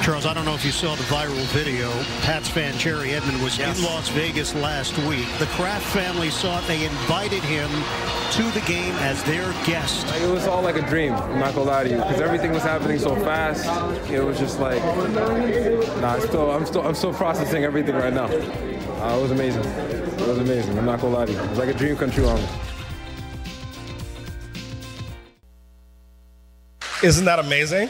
Charles, 0.03 0.25
I 0.25 0.33
don't 0.33 0.43
know 0.45 0.53
if 0.53 0.65
you 0.65 0.71
saw 0.71 0.95
the 0.95 1.03
viral 1.03 1.45
video. 1.53 1.89
Pats 2.21 2.49
fan 2.49 2.77
Jerry 2.77 3.11
Edmond 3.11 3.41
was 3.41 3.57
yes. 3.57 3.77
in 3.77 3.85
Las 3.85 4.09
Vegas 4.09 4.53
last 4.55 4.97
week. 4.99 5.27
The 5.39 5.45
Kraft 5.47 5.85
family 5.85 6.29
saw 6.29 6.59
it. 6.59 6.67
They 6.67 6.83
invited 6.85 7.41
him 7.43 7.69
to 8.31 8.43
the 8.59 8.65
game 8.65 8.93
as 8.95 9.23
their 9.23 9.51
guest. 9.65 10.05
It 10.21 10.29
was 10.29 10.45
all 10.47 10.61
like 10.61 10.75
a 10.75 10.85
dream. 10.87 11.13
I'm 11.13 11.39
not 11.39 11.55
gonna 11.55 11.69
lie 11.69 11.83
to 11.83 11.89
you, 11.89 11.97
because 11.97 12.19
everything 12.19 12.51
was 12.51 12.63
happening 12.63 12.99
so 12.99 13.15
fast. 13.15 13.65
It 14.09 14.23
was 14.23 14.37
just 14.37 14.59
like, 14.59 14.83
nah. 14.83 16.15
I'm 16.15 16.21
still, 16.21 16.51
I'm 16.51 16.65
still, 16.65 16.81
I'm 16.81 16.95
still 16.95 17.13
processing 17.13 17.63
everything 17.63 17.95
right 17.95 18.13
now. 18.13 18.25
Uh, 18.25 19.17
it 19.17 19.21
was 19.21 19.31
amazing. 19.31 19.63
It 19.63 20.27
was 20.27 20.37
amazing. 20.37 20.77
I'm 20.77 20.85
not 20.85 20.99
gonna 20.99 21.15
lie 21.15 21.25
to 21.25 21.31
you. 21.31 21.39
It 21.39 21.49
was 21.49 21.59
like 21.59 21.69
a 21.69 21.73
dream 21.73 21.95
come 21.95 22.11
true 22.11 22.27
on 22.27 22.41
me. 22.41 22.47
Isn't 27.01 27.23
that 27.23 27.39
amazing? 27.39 27.89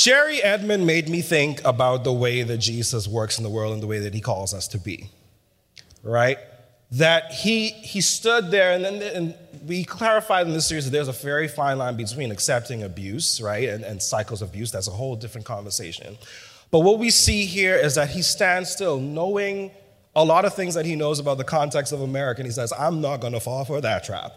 Jerry 0.00 0.42
Edmond 0.42 0.86
made 0.86 1.10
me 1.10 1.20
think 1.20 1.62
about 1.62 2.04
the 2.04 2.12
way 2.12 2.42
that 2.42 2.56
Jesus 2.56 3.06
works 3.06 3.36
in 3.36 3.44
the 3.44 3.50
world 3.50 3.74
and 3.74 3.82
the 3.82 3.86
way 3.86 3.98
that 3.98 4.14
he 4.14 4.22
calls 4.22 4.54
us 4.54 4.66
to 4.68 4.78
be. 4.78 5.10
Right? 6.02 6.38
That 6.92 7.32
he, 7.32 7.68
he 7.68 8.00
stood 8.00 8.50
there, 8.50 8.72
and 8.72 8.82
then 8.82 9.02
and 9.02 9.34
we 9.66 9.84
clarified 9.84 10.46
in 10.46 10.54
this 10.54 10.66
series 10.66 10.86
that 10.86 10.90
there's 10.90 11.08
a 11.08 11.12
very 11.12 11.48
fine 11.48 11.76
line 11.76 11.98
between 11.98 12.30
accepting 12.32 12.82
abuse, 12.82 13.42
right, 13.42 13.68
and, 13.68 13.84
and 13.84 14.02
cycles 14.02 14.40
of 14.40 14.48
abuse. 14.48 14.72
That's 14.72 14.88
a 14.88 14.90
whole 14.90 15.16
different 15.16 15.46
conversation. 15.46 16.16
But 16.70 16.78
what 16.78 16.98
we 16.98 17.10
see 17.10 17.44
here 17.44 17.76
is 17.76 17.96
that 17.96 18.08
he 18.08 18.22
stands 18.22 18.70
still, 18.70 18.98
knowing 18.98 19.70
a 20.16 20.24
lot 20.24 20.46
of 20.46 20.54
things 20.54 20.72
that 20.76 20.86
he 20.86 20.96
knows 20.96 21.18
about 21.18 21.36
the 21.36 21.44
context 21.44 21.92
of 21.92 22.00
America, 22.00 22.40
and 22.40 22.46
he 22.46 22.52
says, 22.52 22.72
I'm 22.72 23.02
not 23.02 23.20
going 23.20 23.34
to 23.34 23.40
fall 23.40 23.66
for 23.66 23.82
that 23.82 24.04
trap 24.04 24.32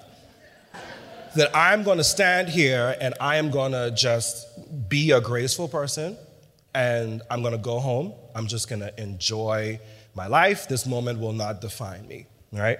that 1.36 1.56
I'm 1.56 1.84
going 1.84 1.98
to 1.98 2.04
stand 2.04 2.50
here 2.50 2.96
and 3.00 3.14
I 3.20 3.38
am 3.38 3.52
going 3.52 3.72
to 3.72 3.92
just 3.92 4.48
be 4.90 5.12
a 5.12 5.22
graceful 5.22 5.68
person 5.68 6.18
and 6.74 7.22
I'm 7.30 7.42
going 7.42 7.54
to 7.54 7.58
go 7.58 7.80
home. 7.80 8.14
I'm 8.36 8.48
just 8.48 8.70
going 8.70 8.82
to 8.82 9.02
enjoy 9.02 9.80
my 10.16 10.28
life. 10.28 10.68
This 10.68 10.86
moment 10.86 11.20
will 11.20 11.34
not 11.34 11.62
define 11.62 12.08
me, 12.08 12.28
right? 12.52 12.80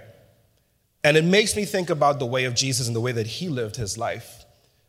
And 1.04 1.18
it 1.18 1.26
makes 1.26 1.56
me 1.56 1.66
think 1.66 1.90
about 1.90 2.20
the 2.20 2.26
way 2.26 2.46
of 2.46 2.56
Jesus 2.56 2.88
and 2.88 2.96
the 2.96 3.02
way 3.02 3.12
that 3.12 3.28
he 3.28 3.50
lived 3.50 3.76
his 3.76 3.98
life. 3.98 4.46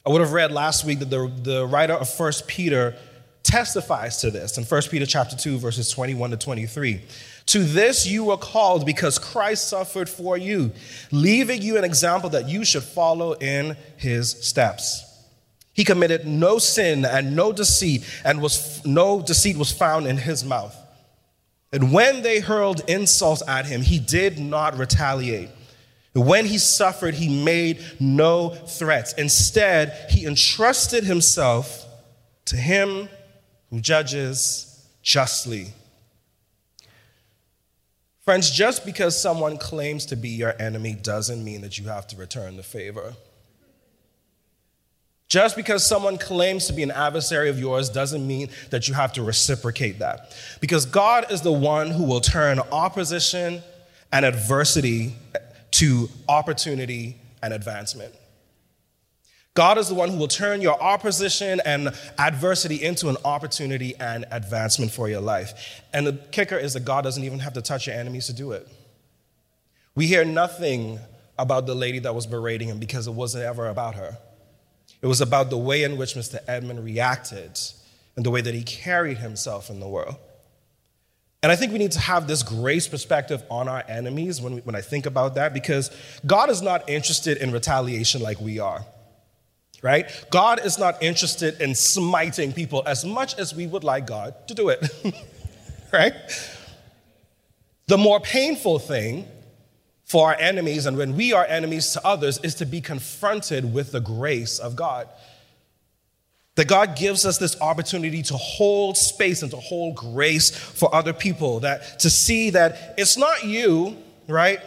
I 0.06 0.10
would 0.10 0.20
have 0.20 0.32
read 0.32 0.52
last 0.52 0.84
week 0.84 0.98
that 1.00 1.10
the, 1.10 1.32
the 1.42 1.66
writer 1.66 1.94
of 1.94 2.08
1 2.18 2.32
Peter 2.46 2.94
testifies 3.44 4.16
to 4.22 4.30
this 4.30 4.58
in 4.58 4.64
1 4.64 4.82
Peter 4.90 5.06
chapter 5.06 5.36
2 5.36 5.58
verses 5.58 5.90
21 5.90 6.30
to 6.30 6.36
23. 6.36 7.00
To 7.46 7.62
this 7.62 8.06
you 8.06 8.24
were 8.24 8.36
called 8.36 8.84
because 8.84 9.18
Christ 9.18 9.68
suffered 9.68 10.08
for 10.08 10.36
you, 10.36 10.72
leaving 11.12 11.62
you 11.62 11.78
an 11.78 11.84
example 11.84 12.30
that 12.30 12.48
you 12.48 12.64
should 12.64 12.82
follow 12.82 13.34
in 13.34 13.76
his 13.96 14.30
steps. 14.30 15.04
He 15.74 15.84
committed 15.84 16.26
no 16.26 16.58
sin 16.58 17.04
and 17.04 17.36
no 17.36 17.52
deceit, 17.52 18.04
and 18.24 18.40
was 18.40 18.84
no 18.86 19.20
deceit 19.20 19.56
was 19.56 19.72
found 19.72 20.06
in 20.06 20.16
his 20.16 20.44
mouth. 20.44 20.74
And 21.72 21.92
when 21.92 22.22
they 22.22 22.38
hurled 22.38 22.82
insults 22.88 23.42
at 23.48 23.66
him, 23.66 23.82
he 23.82 23.98
did 23.98 24.38
not 24.38 24.78
retaliate. 24.78 25.50
When 26.12 26.46
he 26.46 26.58
suffered, 26.58 27.14
he 27.14 27.44
made 27.44 27.82
no 27.98 28.50
threats. 28.50 29.12
Instead, 29.14 30.06
he 30.10 30.24
entrusted 30.24 31.02
himself 31.02 31.84
to 32.46 32.56
him 32.56 33.08
who 33.74 33.80
judges 33.80 34.86
justly. 35.02 35.66
Friends, 38.24 38.48
just 38.48 38.86
because 38.86 39.20
someone 39.20 39.58
claims 39.58 40.06
to 40.06 40.16
be 40.16 40.28
your 40.28 40.54
enemy 40.62 40.92
doesn't 40.92 41.42
mean 41.42 41.60
that 41.62 41.76
you 41.76 41.86
have 41.86 42.06
to 42.06 42.16
return 42.16 42.56
the 42.56 42.62
favor. 42.62 43.14
Just 45.26 45.56
because 45.56 45.84
someone 45.84 46.18
claims 46.18 46.68
to 46.68 46.72
be 46.72 46.84
an 46.84 46.92
adversary 46.92 47.48
of 47.48 47.58
yours 47.58 47.90
doesn't 47.90 48.24
mean 48.24 48.48
that 48.70 48.86
you 48.86 48.94
have 48.94 49.12
to 49.14 49.24
reciprocate 49.24 49.98
that. 49.98 50.32
Because 50.60 50.86
God 50.86 51.32
is 51.32 51.42
the 51.42 51.50
one 51.50 51.90
who 51.90 52.04
will 52.04 52.20
turn 52.20 52.60
opposition 52.70 53.60
and 54.12 54.24
adversity 54.24 55.16
to 55.72 56.08
opportunity 56.28 57.16
and 57.42 57.52
advancement. 57.52 58.14
God 59.54 59.78
is 59.78 59.88
the 59.88 59.94
one 59.94 60.08
who 60.08 60.16
will 60.16 60.28
turn 60.28 60.60
your 60.60 60.80
opposition 60.82 61.60
and 61.64 61.94
adversity 62.18 62.82
into 62.82 63.08
an 63.08 63.16
opportunity 63.24 63.94
and 64.00 64.26
advancement 64.32 64.90
for 64.90 65.08
your 65.08 65.20
life. 65.20 65.80
And 65.92 66.04
the 66.04 66.12
kicker 66.32 66.56
is 66.56 66.74
that 66.74 66.84
God 66.84 67.02
doesn't 67.02 67.22
even 67.22 67.38
have 67.38 67.52
to 67.52 67.62
touch 67.62 67.86
your 67.86 67.94
enemies 67.94 68.26
to 68.26 68.32
do 68.32 68.50
it. 68.50 68.68
We 69.94 70.08
hear 70.08 70.24
nothing 70.24 70.98
about 71.38 71.66
the 71.66 71.74
lady 71.74 72.00
that 72.00 72.16
was 72.16 72.26
berating 72.26 72.66
him 72.66 72.80
because 72.80 73.06
it 73.06 73.12
wasn't 73.12 73.44
ever 73.44 73.68
about 73.68 73.94
her. 73.94 74.18
It 75.00 75.06
was 75.06 75.20
about 75.20 75.50
the 75.50 75.58
way 75.58 75.84
in 75.84 75.98
which 75.98 76.14
Mr. 76.14 76.38
Edmond 76.48 76.84
reacted 76.84 77.60
and 78.16 78.26
the 78.26 78.30
way 78.30 78.40
that 78.40 78.54
he 78.54 78.64
carried 78.64 79.18
himself 79.18 79.70
in 79.70 79.78
the 79.78 79.88
world. 79.88 80.16
And 81.44 81.52
I 81.52 81.56
think 81.56 81.72
we 81.72 81.78
need 81.78 81.92
to 81.92 82.00
have 82.00 82.26
this 82.26 82.42
grace 82.42 82.88
perspective 82.88 83.44
on 83.50 83.68
our 83.68 83.84
enemies 83.86 84.40
when, 84.40 84.54
we, 84.56 84.60
when 84.62 84.74
I 84.74 84.80
think 84.80 85.06
about 85.06 85.36
that 85.36 85.54
because 85.54 85.90
God 86.26 86.50
is 86.50 86.60
not 86.60 86.88
interested 86.88 87.36
in 87.36 87.52
retaliation 87.52 88.20
like 88.20 88.40
we 88.40 88.58
are 88.58 88.84
right? 89.84 90.10
God 90.30 90.64
is 90.64 90.78
not 90.78 91.02
interested 91.02 91.60
in 91.60 91.74
smiting 91.74 92.54
people 92.54 92.82
as 92.86 93.04
much 93.04 93.38
as 93.38 93.54
we 93.54 93.66
would 93.66 93.84
like 93.84 94.06
God 94.06 94.34
to 94.48 94.54
do 94.54 94.70
it, 94.70 94.82
right? 95.92 96.14
The 97.86 97.98
more 97.98 98.18
painful 98.18 98.78
thing 98.78 99.28
for 100.06 100.28
our 100.28 100.36
enemies 100.40 100.86
and 100.86 100.96
when 100.96 101.14
we 101.14 101.34
are 101.34 101.44
enemies 101.44 101.92
to 101.92 102.06
others 102.06 102.38
is 102.38 102.54
to 102.56 102.64
be 102.64 102.80
confronted 102.80 103.74
with 103.74 103.92
the 103.92 104.00
grace 104.00 104.58
of 104.58 104.74
God. 104.74 105.06
That 106.54 106.66
God 106.66 106.96
gives 106.96 107.26
us 107.26 107.36
this 107.36 107.60
opportunity 107.60 108.22
to 108.22 108.38
hold 108.38 108.96
space 108.96 109.42
and 109.42 109.50
to 109.50 109.58
hold 109.58 109.96
grace 109.96 110.48
for 110.48 110.94
other 110.94 111.12
people, 111.12 111.60
that 111.60 111.98
to 111.98 112.08
see 112.08 112.50
that 112.50 112.94
it's 112.96 113.18
not 113.18 113.44
you, 113.44 113.98
right? 114.28 114.60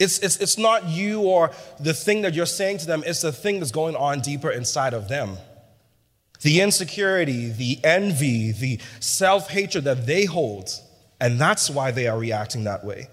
It's, 0.00 0.18
it's, 0.20 0.38
it's 0.38 0.56
not 0.56 0.88
you 0.88 1.20
or 1.20 1.50
the 1.78 1.92
thing 1.92 2.22
that 2.22 2.32
you're 2.32 2.46
saying 2.46 2.78
to 2.78 2.86
them, 2.86 3.04
it's 3.06 3.20
the 3.20 3.32
thing 3.32 3.60
that's 3.60 3.70
going 3.70 3.94
on 3.94 4.20
deeper 4.20 4.50
inside 4.50 4.94
of 4.94 5.08
them. 5.08 5.36
The 6.40 6.62
insecurity, 6.62 7.50
the 7.50 7.78
envy, 7.84 8.52
the 8.52 8.80
self 8.98 9.50
hatred 9.50 9.84
that 9.84 10.06
they 10.06 10.24
hold. 10.24 10.70
And 11.20 11.38
that's 11.38 11.68
why 11.68 11.90
they 11.90 12.06
are 12.06 12.18
reacting 12.18 12.64
that 12.64 12.82
way. 12.82 13.08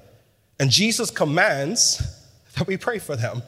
And 0.62 0.72
Jesus 0.72 1.12
commands 1.12 2.02
that 2.56 2.66
we 2.68 2.78
pray 2.78 3.00
for 3.00 3.18
them. 3.18 3.44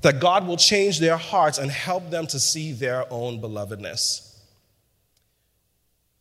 That 0.00 0.18
God 0.18 0.46
will 0.46 0.56
change 0.56 0.98
their 0.98 1.18
hearts 1.18 1.58
and 1.58 1.70
help 1.70 2.08
them 2.10 2.26
to 2.28 2.40
see 2.40 2.72
their 2.72 3.04
own 3.12 3.40
belovedness. 3.40 4.34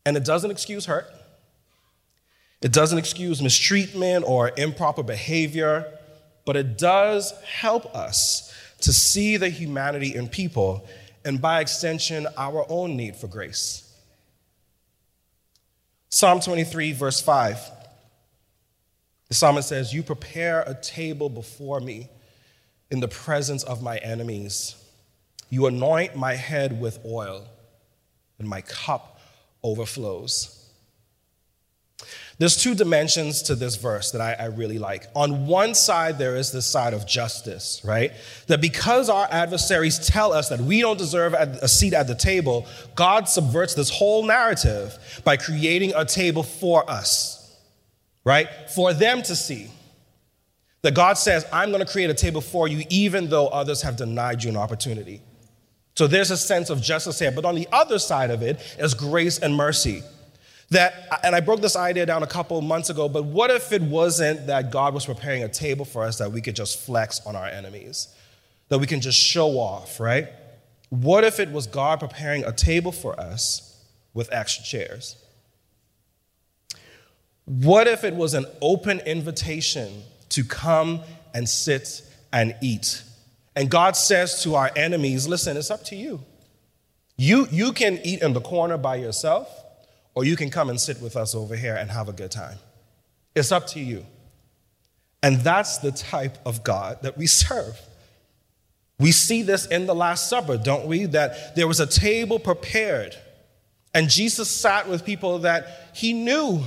And 0.05 0.17
it 0.17 0.25
doesn't 0.25 0.51
excuse 0.51 0.85
hurt. 0.85 1.07
It 2.65 2.73
doesn't 2.73 2.97
excuse 2.97 3.43
mistreatment 3.43 4.25
or 4.27 4.51
improper 4.57 5.03
behavior, 5.03 5.85
but 6.47 6.55
it 6.55 6.79
does 6.79 7.31
help 7.43 7.95
us 7.95 8.51
to 8.81 8.91
see 8.91 9.37
the 9.37 9.49
humanity 9.49 10.15
in 10.15 10.27
people 10.27 10.83
and 11.23 11.39
by 11.39 11.59
extension, 11.59 12.25
our 12.35 12.65
own 12.67 12.97
need 12.97 13.15
for 13.17 13.27
grace. 13.27 13.83
Psalm 16.09 16.39
23, 16.39 16.93
verse 16.93 17.21
5. 17.21 17.59
The 19.27 19.35
psalmist 19.35 19.69
says, 19.69 19.93
You 19.93 20.01
prepare 20.01 20.61
a 20.61 20.73
table 20.73 21.29
before 21.29 21.79
me 21.79 22.09
in 22.89 22.99
the 22.99 23.07
presence 23.07 23.61
of 23.61 23.83
my 23.83 23.97
enemies. 23.97 24.75
You 25.51 25.67
anoint 25.67 26.15
my 26.15 26.33
head 26.33 26.81
with 26.81 26.97
oil, 27.05 27.45
and 28.39 28.49
my 28.49 28.61
cup 28.61 29.19
overflows. 29.61 30.64
There's 32.37 32.57
two 32.57 32.75
dimensions 32.75 33.43
to 33.43 33.55
this 33.55 33.77
verse 33.77 34.11
that 34.11 34.19
I, 34.19 34.33
I, 34.33 34.45
really 34.47 34.77
like. 34.77 35.07
On 35.15 35.47
one 35.47 35.73
side, 35.73 36.17
there 36.17 36.35
is 36.35 36.51
this 36.51 36.65
side 36.65 36.93
of 36.93 37.07
justice, 37.07 37.81
right? 37.85 38.11
That 38.47 38.59
because 38.59 39.09
our 39.09 39.25
adversaries 39.31 40.05
tell 40.05 40.33
us 40.33 40.49
that 40.49 40.59
we 40.59 40.81
don't 40.81 40.97
deserve 40.97 41.33
a 41.33 41.67
seat 41.67 41.93
at 41.93 42.07
the 42.07 42.15
table, 42.15 42.67
God 42.93 43.29
subverts 43.29 43.73
this 43.73 43.89
whole 43.89 44.25
narrative 44.25 45.21
by 45.23 45.37
creating 45.37 45.93
a 45.95 46.03
table 46.03 46.43
for 46.43 46.89
us, 46.89 47.57
right? 48.25 48.49
For 48.75 48.93
them 48.93 49.21
to 49.23 49.35
see. 49.35 49.69
That 50.81 50.93
God 50.93 51.17
says, 51.17 51.47
I'm 51.53 51.69
going 51.69 51.83
to 51.83 51.91
create 51.91 52.09
a 52.09 52.13
table 52.13 52.41
for 52.41 52.67
you, 52.67 52.83
even 52.89 53.29
though 53.29 53.47
others 53.47 53.81
have 53.81 53.95
denied 53.95 54.43
you 54.43 54.49
an 54.49 54.57
opportunity. 54.57 55.21
So 55.95 56.05
there's 56.05 56.31
a 56.31 56.37
sense 56.37 56.69
of 56.69 56.81
justice 56.81 57.17
here. 57.17 57.31
But 57.31 57.45
on 57.45 57.55
the 57.55 57.67
other 57.71 57.97
side 57.97 58.29
of 58.29 58.41
it 58.41 58.59
is 58.77 58.93
grace 58.93 59.39
and 59.39 59.55
mercy 59.55 60.03
that, 60.71 61.19
and 61.23 61.35
I 61.35 61.41
broke 61.41 61.61
this 61.61 61.75
idea 61.75 62.05
down 62.05 62.23
a 62.23 62.27
couple 62.27 62.59
months 62.61 62.89
ago, 62.89 63.07
but 63.07 63.25
what 63.25 63.51
if 63.51 63.71
it 63.71 63.81
wasn't 63.81 64.47
that 64.47 64.71
God 64.71 64.93
was 64.93 65.05
preparing 65.05 65.43
a 65.43 65.49
table 65.49 65.85
for 65.85 66.03
us 66.03 66.17
that 66.17 66.31
we 66.31 66.41
could 66.41 66.55
just 66.55 66.79
flex 66.79 67.21
on 67.25 67.35
our 67.35 67.47
enemies? 67.47 68.07
That 68.69 68.79
we 68.79 68.87
can 68.87 68.99
just 68.99 69.19
show 69.19 69.59
off, 69.59 69.99
right? 69.99 70.27
What 70.89 71.23
if 71.23 71.39
it 71.39 71.51
was 71.51 71.67
God 71.67 71.99
preparing 71.99 72.43
a 72.43 72.51
table 72.51 72.91
for 72.91 73.19
us 73.19 73.83
with 74.13 74.31
extra 74.31 74.63
chairs? 74.63 75.17
What 77.45 77.87
if 77.87 78.03
it 78.03 78.15
was 78.15 78.33
an 78.33 78.45
open 78.61 79.01
invitation 79.01 80.03
to 80.29 80.43
come 80.43 81.01
and 81.33 81.47
sit 81.47 82.01
and 82.33 82.55
eat? 82.61 83.03
And 83.55 83.69
God 83.69 83.95
says 83.95 84.41
to 84.43 84.55
our 84.55 84.71
enemies, 84.75 85.27
listen, 85.27 85.55
it's 85.57 85.69
up 85.69 85.83
to 85.85 85.95
you. 85.95 86.21
You, 87.17 87.47
you 87.51 87.71
can 87.71 87.99
eat 88.03 88.21
in 88.21 88.33
the 88.33 88.41
corner 88.41 88.77
by 88.77 88.95
yourself, 88.95 89.47
or 90.15 90.23
you 90.23 90.35
can 90.35 90.49
come 90.49 90.69
and 90.69 90.79
sit 90.79 91.01
with 91.01 91.15
us 91.15 91.35
over 91.35 91.55
here 91.55 91.75
and 91.75 91.91
have 91.91 92.09
a 92.09 92.13
good 92.13 92.31
time. 92.31 92.57
It's 93.35 93.51
up 93.51 93.67
to 93.67 93.79
you. 93.79 94.05
And 95.21 95.41
that's 95.41 95.79
the 95.79 95.91
type 95.91 96.37
of 96.45 96.63
God 96.63 97.01
that 97.03 97.17
we 97.17 97.27
serve. 97.27 97.79
We 98.97 99.11
see 99.11 99.41
this 99.41 99.65
in 99.65 99.87
the 99.87 99.95
Last 99.95 100.29
Supper, 100.29 100.57
don't 100.57 100.87
we? 100.87 101.05
That 101.05 101.55
there 101.55 101.67
was 101.67 101.79
a 101.81 101.87
table 101.87 102.39
prepared, 102.39 103.15
and 103.93 104.09
Jesus 104.09 104.49
sat 104.49 104.87
with 104.87 105.03
people 105.03 105.39
that 105.39 105.91
he 105.93 106.13
knew 106.13 106.63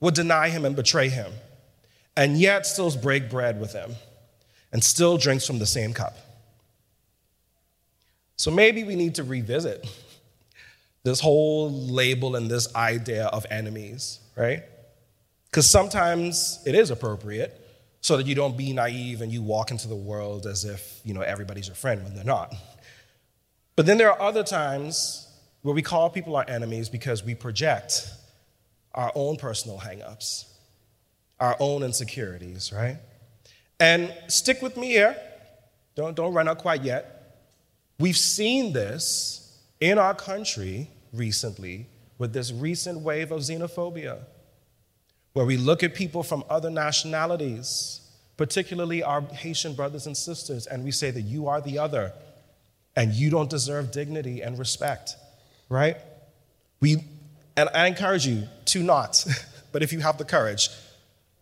would 0.00 0.14
deny 0.14 0.48
him 0.48 0.64
and 0.64 0.74
betray 0.74 1.08
him, 1.08 1.32
and 2.16 2.38
yet 2.38 2.66
still 2.66 2.90
break 2.96 3.30
bread 3.30 3.60
with 3.60 3.72
them 3.72 3.94
and 4.72 4.82
still 4.82 5.16
drinks 5.16 5.46
from 5.46 5.60
the 5.60 5.66
same 5.66 5.92
cup. 5.92 6.16
So 8.36 8.50
maybe 8.50 8.82
we 8.82 8.96
need 8.96 9.14
to 9.14 9.22
revisit 9.24 9.86
this 11.04 11.20
whole 11.20 11.70
label 11.70 12.34
and 12.34 12.50
this 12.50 12.74
idea 12.74 13.26
of 13.26 13.46
enemies, 13.50 14.18
right? 14.36 14.64
Because 15.50 15.70
sometimes 15.70 16.60
it 16.66 16.74
is 16.74 16.90
appropriate 16.90 17.60
so 18.00 18.16
that 18.16 18.26
you 18.26 18.34
don't 18.34 18.56
be 18.56 18.72
naive 18.72 19.20
and 19.20 19.30
you 19.30 19.42
walk 19.42 19.70
into 19.70 19.86
the 19.86 19.94
world 19.94 20.46
as 20.46 20.64
if, 20.64 21.00
you 21.04 21.14
know, 21.14 21.20
everybody's 21.20 21.68
your 21.68 21.76
friend 21.76 22.02
when 22.02 22.14
they're 22.14 22.24
not. 22.24 22.54
But 23.76 23.86
then 23.86 23.98
there 23.98 24.10
are 24.10 24.20
other 24.20 24.42
times 24.42 25.28
where 25.62 25.74
we 25.74 25.82
call 25.82 26.10
people 26.10 26.36
our 26.36 26.44
enemies 26.48 26.88
because 26.88 27.22
we 27.22 27.34
project 27.34 28.10
our 28.94 29.12
own 29.14 29.36
personal 29.36 29.78
hangups, 29.78 30.44
our 31.40 31.56
own 31.60 31.82
insecurities, 31.82 32.72
right? 32.72 32.96
And 33.80 34.12
stick 34.28 34.62
with 34.62 34.76
me 34.76 34.88
here. 34.88 35.16
Don't, 35.94 36.14
don't 36.14 36.32
run 36.32 36.48
out 36.48 36.58
quite 36.58 36.82
yet. 36.82 37.38
We've 37.98 38.16
seen 38.16 38.72
this 38.72 39.43
in 39.84 39.98
our 39.98 40.14
country 40.14 40.88
recently 41.12 41.86
with 42.16 42.32
this 42.32 42.50
recent 42.50 43.00
wave 43.00 43.30
of 43.30 43.40
xenophobia 43.40 44.18
where 45.34 45.44
we 45.44 45.58
look 45.58 45.82
at 45.82 45.94
people 45.94 46.22
from 46.22 46.42
other 46.48 46.70
nationalities, 46.70 48.00
particularly 48.38 49.02
our 49.02 49.20
Haitian 49.20 49.74
brothers 49.74 50.06
and 50.06 50.16
sisters, 50.16 50.66
and 50.66 50.84
we 50.84 50.90
say 50.90 51.10
that 51.10 51.20
you 51.20 51.48
are 51.48 51.60
the 51.60 51.78
other 51.78 52.14
and 52.96 53.12
you 53.12 53.28
don't 53.28 53.50
deserve 53.50 53.92
dignity 53.92 54.40
and 54.40 54.58
respect, 54.58 55.16
right? 55.68 55.98
We, 56.80 57.04
and 57.54 57.68
I 57.74 57.86
encourage 57.86 58.26
you 58.26 58.44
to 58.66 58.82
not, 58.82 59.22
but 59.72 59.82
if 59.82 59.92
you 59.92 60.00
have 60.00 60.16
the 60.16 60.24
courage, 60.24 60.70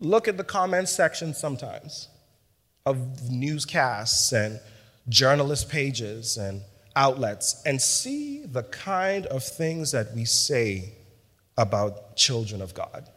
look 0.01 0.27
at 0.27 0.35
the 0.35 0.43
comments 0.43 0.91
section 0.91 1.33
sometimes 1.33 2.09
of 2.85 3.31
newscasts 3.31 4.33
and 4.33 4.59
journalist 5.07 5.69
pages 5.69 6.35
and 6.35 6.61
outlets 6.95 7.61
and 7.65 7.81
see 7.81 8.45
the 8.45 8.63
kind 8.63 9.25
of 9.27 9.43
things 9.43 9.91
that 9.91 10.13
we 10.13 10.25
say 10.25 10.93
about 11.57 12.15
children 12.15 12.61
of 12.61 12.73
God 12.73 13.09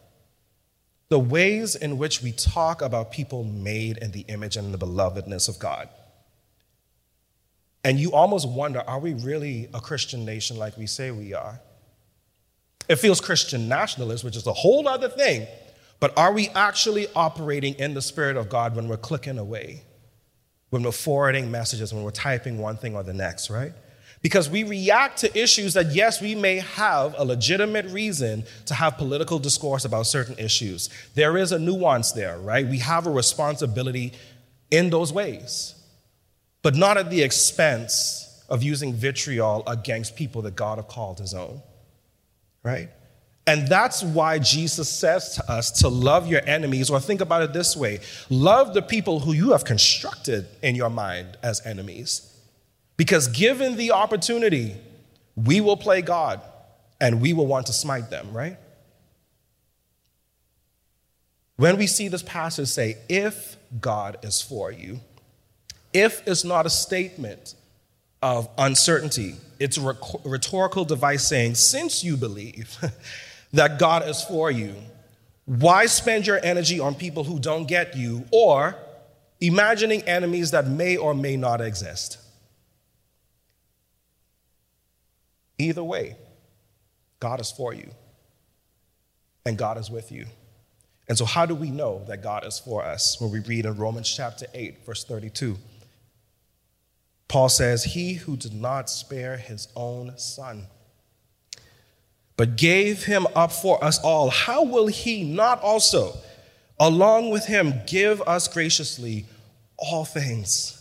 the 1.09 1.19
ways 1.19 1.75
in 1.75 1.97
which 1.97 2.21
we 2.21 2.31
talk 2.31 2.81
about 2.81 3.11
people 3.11 3.43
made 3.43 3.97
in 3.97 4.11
the 4.11 4.21
image 4.21 4.57
and 4.57 4.73
the 4.73 4.77
belovedness 4.77 5.47
of 5.47 5.57
God. 5.57 5.87
And 7.83 7.99
you 7.99 8.11
almost 8.11 8.47
wonder 8.47 8.81
are 8.81 8.99
we 8.99 9.13
really 9.13 9.69
a 9.73 9.79
Christian 9.79 10.25
nation 10.25 10.57
like 10.57 10.77
we 10.77 10.87
say 10.87 11.11
we 11.11 11.33
are? 11.33 11.61
It 12.89 12.97
feels 12.97 13.21
Christian 13.21 13.67
nationalist, 13.67 14.23
which 14.23 14.35
is 14.35 14.47
a 14.47 14.53
whole 14.53 14.87
other 14.87 15.09
thing, 15.09 15.47
but 15.99 16.17
are 16.17 16.33
we 16.33 16.49
actually 16.49 17.07
operating 17.15 17.75
in 17.75 17.93
the 17.93 18.01
Spirit 18.01 18.37
of 18.37 18.49
God 18.49 18.75
when 18.75 18.87
we're 18.87 18.97
clicking 18.97 19.37
away, 19.37 19.83
when 20.69 20.83
we're 20.83 20.91
forwarding 20.91 21.49
messages, 21.49 21.93
when 21.93 22.03
we're 22.03 22.11
typing 22.11 22.57
one 22.57 22.77
thing 22.77 22.95
or 22.95 23.03
the 23.03 23.13
next, 23.13 23.49
right? 23.49 23.73
Because 24.21 24.49
we 24.49 24.63
react 24.63 25.19
to 25.19 25.39
issues 25.39 25.75
that, 25.75 25.93
yes, 25.93 26.21
we 26.21 26.35
may 26.35 26.57
have 26.57 27.15
a 27.17 27.23
legitimate 27.23 27.85
reason 27.87 28.43
to 28.65 28.73
have 28.73 28.97
political 28.97 29.39
discourse 29.39 29.85
about 29.85 30.07
certain 30.07 30.37
issues. 30.39 30.89
There 31.13 31.37
is 31.37 31.51
a 31.51 31.59
nuance 31.59 32.11
there, 32.11 32.37
right? 32.39 32.67
We 32.67 32.79
have 32.79 33.05
a 33.05 33.11
responsibility 33.11 34.13
in 34.71 34.89
those 34.89 35.13
ways, 35.13 35.75
but 36.63 36.75
not 36.75 36.97
at 36.97 37.09
the 37.09 37.21
expense 37.21 38.43
of 38.49 38.63
using 38.63 38.93
vitriol 38.93 39.63
against 39.67 40.15
people 40.15 40.41
that 40.43 40.55
God 40.55 40.77
have 40.77 40.87
called 40.87 41.19
his 41.19 41.33
own, 41.33 41.61
right? 42.63 42.89
And 43.47 43.65
that's 43.65 44.03
why 44.03 44.39
Jesus 44.39 44.89
says 44.89 45.35
to 45.35 45.51
us 45.51 45.71
to 45.79 45.87
love 45.87 46.27
your 46.27 46.41
enemies, 46.45 46.89
or 46.89 46.99
think 46.99 47.21
about 47.21 47.41
it 47.43 47.53
this 47.53 47.75
way 47.77 48.01
love 48.29 48.73
the 48.73 48.81
people 48.81 49.21
who 49.21 49.31
you 49.31 49.53
have 49.53 49.63
constructed 49.63 50.45
in 50.61 50.75
your 50.75 50.89
mind 50.89 51.37
as 51.41 51.65
enemies. 51.65 52.33
Because 52.97 53.27
given 53.29 53.77
the 53.77 53.91
opportunity, 53.91 54.75
we 55.35 55.61
will 55.61 55.77
play 55.77 56.01
God 56.01 56.41
and 56.99 57.21
we 57.21 57.31
will 57.31 57.47
want 57.47 57.67
to 57.67 57.73
smite 57.73 58.09
them, 58.09 58.33
right? 58.33 58.57
When 61.55 61.77
we 61.77 61.87
see 61.87 62.07
this 62.07 62.23
passage 62.23 62.67
say, 62.67 62.97
if 63.07 63.55
God 63.79 64.17
is 64.23 64.41
for 64.41 64.71
you, 64.71 64.99
if 65.93 66.27
is 66.27 66.43
not 66.43 66.65
a 66.65 66.69
statement 66.69 67.55
of 68.21 68.49
uncertainty, 68.57 69.35
it's 69.59 69.77
a 69.77 69.95
rhetorical 70.25 70.85
device 70.85 71.27
saying, 71.27 71.55
since 71.55 72.03
you 72.03 72.17
believe 72.17 72.77
that 73.53 73.79
God 73.79 74.07
is 74.07 74.23
for 74.23 74.51
you, 74.51 74.75
why 75.45 75.85
spend 75.85 76.27
your 76.27 76.39
energy 76.43 76.79
on 76.79 76.95
people 76.95 77.23
who 77.23 77.39
don't 77.39 77.67
get 77.67 77.95
you 77.95 78.25
or 78.31 78.75
imagining 79.39 80.01
enemies 80.03 80.51
that 80.51 80.67
may 80.67 80.97
or 80.97 81.13
may 81.13 81.37
not 81.37 81.61
exist? 81.61 82.17
Either 85.57 85.83
way, 85.83 86.15
God 87.19 87.39
is 87.39 87.51
for 87.51 87.73
you 87.73 87.89
and 89.45 89.57
God 89.57 89.77
is 89.77 89.89
with 89.89 90.11
you. 90.11 90.25
And 91.07 91.17
so, 91.17 91.23
how 91.23 91.45
do 91.45 91.55
we 91.55 91.71
know 91.71 92.03
that 92.07 92.21
God 92.21 92.45
is 92.45 92.59
for 92.59 92.83
us? 92.83 93.19
When 93.19 93.31
we 93.31 93.39
read 93.39 93.65
in 93.65 93.77
Romans 93.77 94.13
chapter 94.13 94.45
8, 94.53 94.85
verse 94.85 95.05
32, 95.05 95.57
Paul 97.29 97.49
says, 97.49 97.85
He 97.85 98.15
who 98.15 98.35
did 98.35 98.53
not 98.53 98.89
spare 98.89 99.37
his 99.37 99.69
own 99.75 100.17
son, 100.17 100.67
but 102.37 102.55
gave 102.55 103.03
him 103.03 103.27
up 103.35 103.51
for 103.51 103.83
us 103.83 103.99
all, 103.99 104.29
how 104.29 104.63
will 104.63 104.87
he 104.87 105.23
not 105.23 105.61
also, 105.61 106.13
along 106.79 107.31
with 107.31 107.45
him, 107.45 107.73
give 107.87 108.21
us 108.21 108.47
graciously 108.47 109.25
all 109.77 110.05
things? 110.05 110.73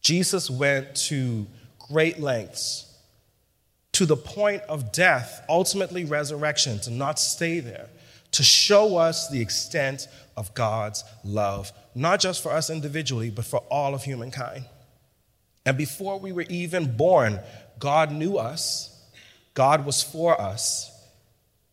Jesus 0.00 0.48
went 0.48 0.94
to 0.94 1.46
great 1.90 2.20
lengths 2.20 2.84
to 3.92 4.06
the 4.06 4.16
point 4.16 4.62
of 4.68 4.92
death, 4.92 5.44
ultimately 5.48 6.04
resurrection, 6.04 6.78
to 6.80 6.90
not 6.90 7.18
stay 7.18 7.58
there, 7.58 7.88
to 8.30 8.44
show 8.44 8.96
us 8.96 9.28
the 9.28 9.40
extent 9.40 10.06
of 10.36 10.54
God's 10.54 11.02
love, 11.24 11.72
not 11.96 12.20
just 12.20 12.42
for 12.42 12.52
us 12.52 12.70
individually, 12.70 13.30
but 13.30 13.44
for 13.44 13.58
all 13.70 13.94
of 13.94 14.04
humankind. 14.04 14.66
And 15.66 15.76
before 15.76 16.20
we 16.20 16.30
were 16.30 16.46
even 16.48 16.96
born, 16.96 17.40
God 17.80 18.12
knew 18.12 18.36
us, 18.36 18.97
God 19.58 19.84
was 19.84 20.04
for 20.04 20.40
us, 20.40 20.88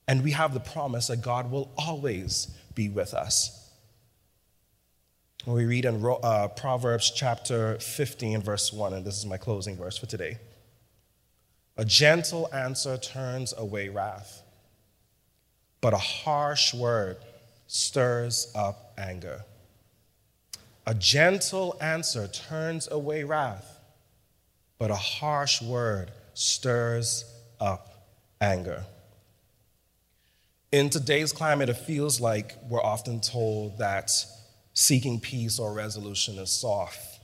and 0.08 0.24
we 0.24 0.32
have 0.32 0.56
the 0.56 0.60
promise 0.60 1.06
that 1.06 1.22
God 1.22 1.52
will 1.52 1.72
always 1.78 2.48
be 2.74 2.90
with 2.90 3.14
us. 3.14 3.70
We 5.46 5.66
read 5.66 5.86
in 5.86 6.04
uh, 6.04 6.48
Proverbs 6.48 7.12
chapter 7.12 7.78
15, 7.78 8.42
verse 8.42 8.74
1, 8.74 8.94
and 8.94 9.06
this 9.06 9.20
is 9.20 9.28
my 9.28 9.38
closing 9.38 9.78
verse 9.78 10.00
for 10.00 10.08
today. 10.08 10.40
A 11.78 11.86
gentle 11.86 12.50
answer 12.52 12.98
turns 12.98 13.54
away 13.56 13.90
wrath, 13.90 14.42
but 15.80 15.94
a 15.94 15.98
harsh 15.98 16.74
word 16.74 17.18
stirs 17.68 18.52
up 18.56 18.96
anger. 18.98 19.44
A 20.88 20.96
gentle 20.96 21.78
answer 21.80 22.28
turns 22.28 22.88
away 22.90 23.24
wrath, 23.24 23.80
but 24.80 24.90
a 24.90 24.96
harsh 24.96 25.62
word 25.62 26.10
stirs 26.34 27.32
up 27.60 28.10
anger. 28.42 28.86
In 30.72 30.90
today's 30.90 31.32
climate, 31.32 31.70
it 31.70 31.78
feels 31.78 32.20
like 32.20 32.56
we're 32.70 32.84
often 32.84 33.22
told 33.22 33.78
that 33.78 34.12
seeking 34.74 35.20
peace 35.20 35.58
or 35.58 35.74
resolution 35.74 36.38
is 36.38 36.50
soft, 36.50 37.20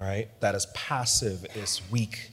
right? 0.00 0.28
That 0.40 0.54
is 0.54 0.66
passive, 0.74 1.46
is 1.54 1.80
weak, 1.90 2.30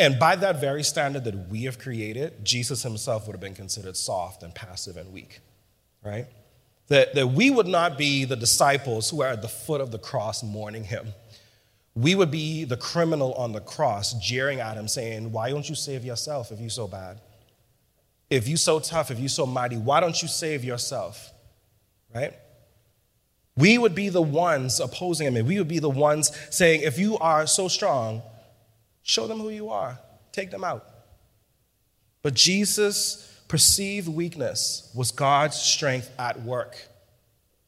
and 0.00 0.18
by 0.18 0.34
that 0.36 0.62
very 0.62 0.82
standard 0.82 1.24
that 1.24 1.50
we 1.50 1.64
have 1.64 1.78
created, 1.78 2.42
Jesus 2.42 2.82
himself 2.82 3.26
would 3.26 3.34
have 3.34 3.40
been 3.40 3.54
considered 3.54 3.98
soft 3.98 4.42
and 4.42 4.54
passive 4.54 4.96
and 4.96 5.12
weak, 5.12 5.40
right? 6.02 6.26
That, 6.88 7.14
that 7.14 7.26
we 7.28 7.50
would 7.50 7.66
not 7.66 7.98
be 7.98 8.24
the 8.24 8.34
disciples 8.34 9.10
who 9.10 9.20
are 9.20 9.28
at 9.28 9.42
the 9.42 9.48
foot 9.48 9.82
of 9.82 9.90
the 9.90 9.98
cross 9.98 10.42
mourning 10.42 10.84
him. 10.84 11.08
We 12.00 12.14
would 12.14 12.30
be 12.30 12.64
the 12.64 12.78
criminal 12.78 13.34
on 13.34 13.52
the 13.52 13.60
cross, 13.60 14.14
jeering 14.14 14.58
at 14.58 14.76
him, 14.76 14.88
saying, 14.88 15.32
Why 15.32 15.50
don't 15.50 15.68
you 15.68 15.74
save 15.74 16.02
yourself 16.04 16.50
if 16.50 16.58
you're 16.58 16.70
so 16.70 16.88
bad? 16.88 17.20
If 18.30 18.48
you're 18.48 18.56
so 18.56 18.80
tough, 18.80 19.10
if 19.10 19.18
you're 19.18 19.28
so 19.28 19.44
mighty, 19.44 19.76
why 19.76 20.00
don't 20.00 20.20
you 20.22 20.28
save 20.28 20.64
yourself? 20.64 21.30
Right? 22.14 22.32
We 23.56 23.76
would 23.76 23.94
be 23.94 24.08
the 24.08 24.22
ones 24.22 24.80
opposing 24.80 25.26
him, 25.26 25.36
and 25.36 25.46
we 25.46 25.58
would 25.58 25.68
be 25.68 25.78
the 25.78 25.90
ones 25.90 26.32
saying, 26.48 26.80
If 26.82 26.98
you 26.98 27.18
are 27.18 27.46
so 27.46 27.68
strong, 27.68 28.22
show 29.02 29.26
them 29.26 29.38
who 29.38 29.50
you 29.50 29.68
are, 29.68 29.98
take 30.32 30.50
them 30.50 30.64
out. 30.64 30.86
But 32.22 32.32
Jesus' 32.32 33.42
perceived 33.46 34.08
weakness 34.08 34.90
was 34.94 35.10
God's 35.10 35.56
strength 35.56 36.10
at 36.18 36.40
work. 36.42 36.76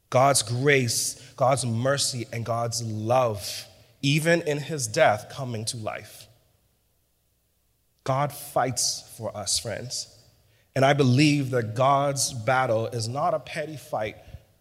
God's 0.09 0.42
grace, 0.42 1.21
God's 1.37 1.66
mercy, 1.66 2.27
and 2.33 2.47
God's 2.47 2.83
love, 2.83 3.66
even 4.03 4.43
in 4.43 4.59
his 4.59 4.87
death, 4.88 5.29
coming 5.31 5.65
to 5.67 5.77
life. 5.77 6.27
God 8.05 8.33
fights 8.33 9.09
for 9.17 9.35
us, 9.37 9.59
friends. 9.59 10.09
And 10.75 10.85
I 10.85 10.93
believe 10.93 11.51
that 11.51 11.75
God's 11.75 12.33
battle 12.33 12.88
is 12.88 13.09
not 13.09 13.35
a 13.35 13.38
petty 13.38 13.77
fight 13.77 14.17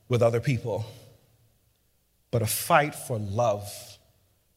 with 0.08 0.22
other 0.22 0.40
people, 0.40 0.86
but 2.30 2.42
a 2.42 2.48
fight 2.48 2.94
for 2.94 3.18
love 3.18 3.72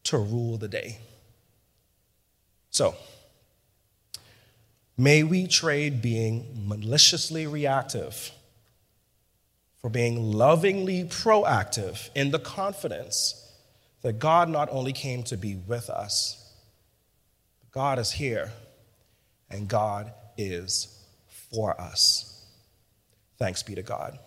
to 0.03 0.17
rule 0.17 0.57
the 0.57 0.67
day. 0.67 0.99
So, 2.69 2.95
may 4.97 5.23
we 5.23 5.47
trade 5.47 6.01
being 6.01 6.45
maliciously 6.67 7.47
reactive 7.47 8.31
for 9.81 9.89
being 9.89 10.33
lovingly 10.33 11.05
proactive 11.05 12.09
in 12.15 12.31
the 12.31 12.39
confidence 12.39 13.44
that 14.05 14.19
God 14.19 14.49
not 14.49 14.69
only 14.71 14.93
came 14.93 15.23
to 15.23 15.35
be 15.35 15.55
with 15.55 15.89
us, 15.89 16.53
God 17.71 17.97
is 17.97 18.11
here 18.11 18.51
and 19.49 19.67
God 19.67 20.13
is 20.37 21.03
for 21.51 21.81
us. 21.81 22.45
Thanks 23.39 23.63
be 23.63 23.73
to 23.73 23.81
God. 23.81 24.19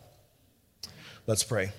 Let's 1.29 1.45
pray. 1.45 1.71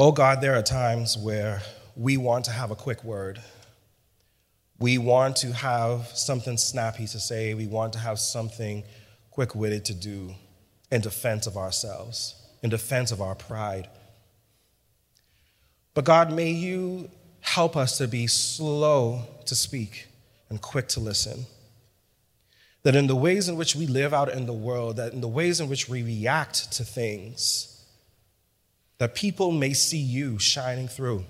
Oh 0.00 0.10
God, 0.10 0.40
there 0.40 0.56
are 0.56 0.62
times 0.62 1.16
where 1.16 1.62
we 1.94 2.16
want 2.16 2.44
to 2.46 2.50
have 2.50 2.72
a 2.72 2.76
quick 2.76 3.04
word. 3.04 3.40
We 4.80 4.98
want 4.98 5.36
to 5.36 5.52
have 5.52 6.08
something 6.08 6.56
snappy 6.56 7.06
to 7.06 7.20
say. 7.20 7.54
We 7.54 7.68
want 7.68 7.92
to 7.92 8.00
have 8.00 8.18
something 8.18 8.82
quick 9.30 9.54
witted 9.54 9.84
to 9.84 9.94
do 9.94 10.34
in 10.90 11.02
defense 11.02 11.46
of 11.46 11.56
ourselves, 11.56 12.34
in 12.64 12.70
defense 12.70 13.12
of 13.12 13.20
our 13.20 13.36
pride. 13.36 13.88
But 15.96 16.04
God, 16.04 16.30
may 16.30 16.50
you 16.50 17.08
help 17.40 17.74
us 17.74 17.96
to 17.96 18.06
be 18.06 18.26
slow 18.26 19.22
to 19.46 19.54
speak 19.54 20.08
and 20.50 20.60
quick 20.60 20.88
to 20.88 21.00
listen. 21.00 21.46
That 22.82 22.94
in 22.94 23.06
the 23.06 23.16
ways 23.16 23.48
in 23.48 23.56
which 23.56 23.74
we 23.74 23.86
live 23.86 24.12
out 24.12 24.30
in 24.30 24.44
the 24.44 24.52
world, 24.52 24.98
that 24.98 25.14
in 25.14 25.22
the 25.22 25.26
ways 25.26 25.58
in 25.58 25.70
which 25.70 25.88
we 25.88 26.02
react 26.02 26.70
to 26.72 26.84
things, 26.84 27.82
that 28.98 29.14
people 29.14 29.50
may 29.50 29.72
see 29.72 29.96
you 29.96 30.38
shining 30.38 30.86
through. 30.86 31.24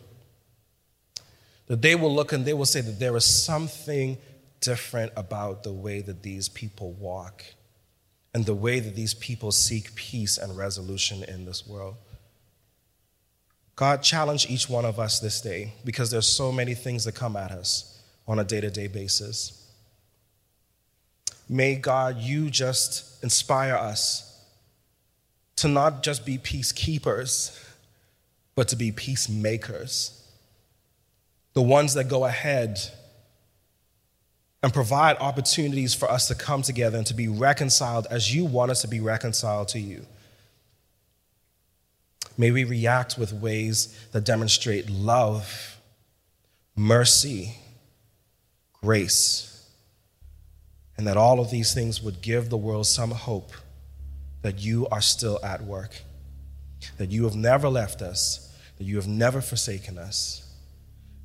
That 1.69 1.81
they 1.81 1.95
will 1.95 2.13
look 2.13 2.33
and 2.33 2.45
they 2.45 2.53
will 2.53 2.67
say 2.67 2.81
that 2.81 2.99
there 2.99 3.17
is 3.17 3.25
something 3.25 4.19
different 4.61 5.13
about 5.17 5.63
the 5.63 5.73
way 5.73 6.01
that 6.01 6.25
these 6.25 6.49
people 6.49 6.91
walk 6.95 7.45
and 8.35 8.45
the 8.45 8.55
way 8.55 8.81
that 8.81 8.97
these 8.97 9.15
people 9.15 9.53
seek 9.53 9.95
peace 9.95 10.39
and 10.39 10.57
resolution 10.57 11.23
in 11.23 11.45
this 11.45 11.65
world. 11.69 11.95
God, 13.77 14.03
challenge 14.03 14.49
each 14.49 14.71
one 14.71 14.87
of 14.87 14.99
us 14.99 15.21
this 15.21 15.43
day 15.43 15.75
because 15.85 16.11
there's 16.11 16.27
so 16.27 16.51
many 16.51 16.75
things 16.75 17.05
that 17.05 17.15
come 17.15 17.37
at 17.37 17.51
us 17.51 18.01
on 18.27 18.39
a 18.39 18.45
day 18.45 18.61
to 18.61 18.71
day 18.71 18.87
basis. 18.89 19.63
May 21.49 21.77
God, 21.77 22.17
you 22.19 22.51
just 22.51 23.23
inspire 23.23 23.75
us 23.75 24.43
to 25.57 25.69
not 25.69 26.03
just 26.03 26.27
be 26.27 26.39
peacekeepers, 26.39 27.63
but 28.55 28.69
to 28.69 28.77
be 28.77 28.91
peacemakers. 28.91 30.25
The 31.53 31.63
ones 31.63 31.95
that 31.95 32.09
go 32.09 32.25
ahead 32.25 32.81
and 34.63 34.73
provide 34.73 35.17
opportunities 35.19 35.95
for 35.95 36.11
us 36.11 36.29
to 36.29 36.35
come 36.35 36.63
together 36.63 36.97
and 36.99 37.07
to 37.07 37.15
be 37.15 37.29
reconciled 37.29 38.07
as 38.11 38.35
you 38.35 38.45
want 38.47 38.71
us 38.71 38.81
to 38.83 38.89
be 38.89 39.01
reconciled 39.01 39.69
to 39.69 39.79
you. 39.79 40.05
May 42.39 42.51
we 42.51 42.65
react 42.65 43.17
with 43.19 43.33
ways 43.33 43.97
that 44.13 44.25
demonstrate 44.25 44.91
love, 44.91 45.79
mercy, 46.75 47.57
grace, 48.73 49.69
and 50.97 51.07
that 51.07 51.17
all 51.17 51.41
of 51.41 51.51
these 51.51 51.73
things 51.75 52.03
would 52.03 52.21
give 52.21 52.49
the 52.51 52.57
world 52.57 52.87
some 52.87 53.11
hope 53.11 53.53
that 54.43 54.61
you 54.61 54.87
are 54.89 55.01
still 55.01 55.39
at 55.43 55.63
work, 55.63 56.03
that 56.99 57.11
you 57.11 57.25
have 57.25 57.35
never 57.35 57.69
left 57.69 58.03
us, 58.03 58.55
that 58.79 58.85
you 58.85 58.97
have 58.97 59.09
never 59.09 59.41
forsaken 59.41 59.99
us, 59.99 60.49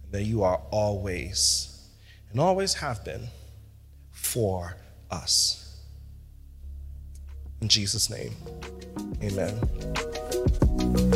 and 0.04 0.12
that 0.12 0.24
you 0.24 0.44
are 0.44 0.62
always 0.72 1.68
and 2.32 2.40
always 2.40 2.76
have 2.76 3.04
been 3.04 3.28
for 4.12 4.76
us. 5.10 5.80
In 7.62 7.68
Jesus' 7.68 8.10
name, 8.10 8.34
amen 9.22 9.60
thank 10.48 11.00
you 11.00 11.11